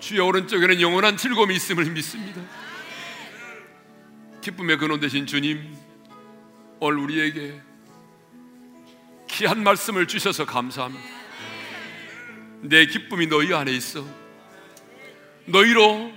주의 0.00 0.18
오른쪽에는 0.18 0.80
영원한 0.80 1.16
즐거움이 1.16 1.54
있음을 1.54 1.84
믿습니다. 1.84 2.42
기쁨의 4.40 4.78
근원 4.78 4.98
되신 4.98 5.24
주님, 5.24 5.76
오늘 6.80 6.98
우리에게 6.98 7.60
귀한 9.28 9.62
말씀을 9.62 10.08
주셔서 10.08 10.46
감사합니다. 10.46 11.04
내 12.62 12.86
기쁨이 12.86 13.28
너희 13.28 13.54
안에 13.54 13.70
있어. 13.70 14.04
너희로 15.46 16.12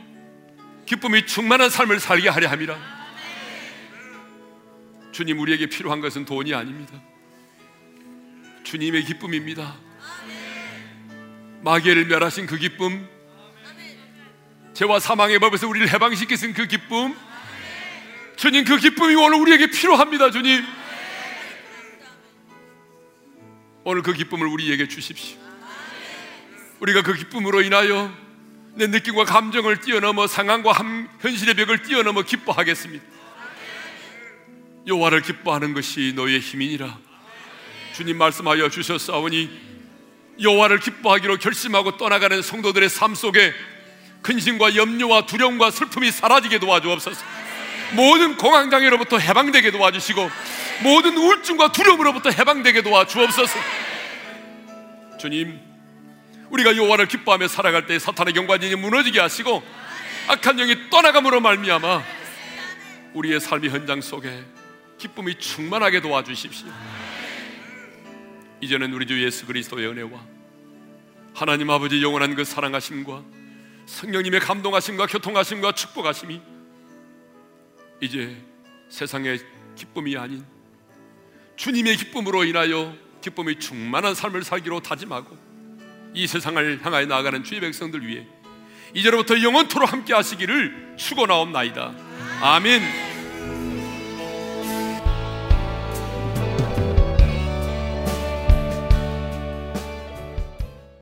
기쁨이 0.88 1.28
충만한 1.28 1.70
삶을 1.70 2.00
살게 2.00 2.30
하려 2.30 2.50
함이라. 2.50 2.80
주님 5.12 5.38
우리에게 5.40 5.68
필요한 5.68 6.02
것은 6.02 6.26
돈이 6.26 6.52
아닙니다. 6.52 7.00
주님의 8.66 9.06
기쁨입니다. 9.06 9.76
마귀를 11.62 12.06
멸하신 12.08 12.48
그 12.48 12.58
기쁨, 12.58 13.08
죄와 14.74 15.00
사망의 15.00 15.40
법에서 15.40 15.68
우리를 15.68 15.94
해방시키신 15.94 16.54
그 16.54 16.68
기쁨, 16.68 17.16
주님 18.36 18.66
그 18.66 18.78
기쁨이 18.78 19.16
오늘 19.16 19.38
우리에게 19.38 19.68
필요합니다, 19.68 20.32
주님. 20.32 20.66
오늘 23.84 24.02
그 24.02 24.14
기쁨을 24.14 24.48
우리에게 24.48 24.88
주십시오. 24.88 25.40
우리가 26.80 27.04
그 27.04 27.14
기쁨으로 27.14 27.62
인하여 27.62 28.14
내 28.74 28.88
느낌과 28.88 29.26
감정을 29.26 29.80
뛰어넘어 29.80 30.28
상황과 30.28 30.74
함, 30.74 31.08
현실의 31.22 31.54
벽을 31.54 31.84
뛰어넘어 31.84 32.24
기뻐하겠습니다. 32.24 33.06
여호와를 34.88 35.22
기뻐하는 35.22 35.74
것이 35.74 36.14
너의 36.16 36.40
힘이니라. 36.40 37.05
주님 37.96 38.18
말씀하여 38.18 38.68
주셨사오니 38.68 39.50
여호와를 40.42 40.82
기뻐하기로 40.82 41.38
결심하고 41.38 41.96
떠나가는 41.96 42.42
성도들의 42.42 42.90
삶 42.90 43.16
속에 43.16 43.54
근심과 44.22 44.76
염려와 44.76 45.28
두려움과 45.28 45.72
슬픔이 45.72 46.12
사라지게 46.12 46.60
도와주옵소서. 46.60 47.24
모든 47.94 48.36
공황장애로부터 48.36 49.18
해방되게 49.18 49.72
도와주시고 49.72 50.30
모든 50.84 51.16
우울증과 51.16 51.72
두려움으로부터 51.72 52.32
해방되게 52.32 52.82
도와주옵소서. 52.82 53.58
주님, 55.18 55.58
우리가 56.50 56.76
여호와를 56.76 57.08
기뻐하며 57.08 57.48
살아갈 57.48 57.86
때 57.86 57.98
사탄의 57.98 58.34
경관이 58.34 58.76
무너지게 58.76 59.22
하시고 59.22 59.64
악한 60.28 60.58
영이 60.58 60.90
떠나감으로 60.90 61.40
말미암아 61.40 62.04
우리의 63.14 63.40
삶의 63.40 63.70
현장 63.70 64.02
속에 64.02 64.44
기쁨이 64.98 65.36
충만하게 65.36 66.02
도와주십시오. 66.02 66.68
이제는 68.66 68.92
우리 68.94 69.06
주 69.06 69.24
예수 69.24 69.46
그리스도의 69.46 69.88
은혜와 69.90 70.26
하나님 71.36 71.70
아버지 71.70 72.02
영원한 72.02 72.34
그 72.34 72.44
사랑하심과 72.44 73.24
성령님의 73.86 74.40
감동하심과 74.40 75.06
교통하심과 75.06 75.74
축복하심이 75.74 76.42
이제 78.02 78.36
세상의 78.90 79.40
기쁨이 79.76 80.18
아닌 80.18 80.44
주님의 81.58 81.96
기쁨으로 81.98 82.44
인하여 82.44 82.96
기쁨이 83.22 83.60
충만한 83.60 84.16
삶을 84.16 84.44
살기로 84.44 84.80
다짐하고 84.80 85.38
이 86.16 86.26
세상을 86.26 86.84
향하여 86.84 87.06
나아가는 87.06 87.44
주의 87.44 87.62
백성들 87.62 88.08
위해 88.08 88.26
이제로부터 88.96 89.40
영원토록 89.44 89.94
함께 89.94 90.16
하시기를 90.16 90.96
축원하옵나이다. 90.98 91.94
아멘. 92.42 93.15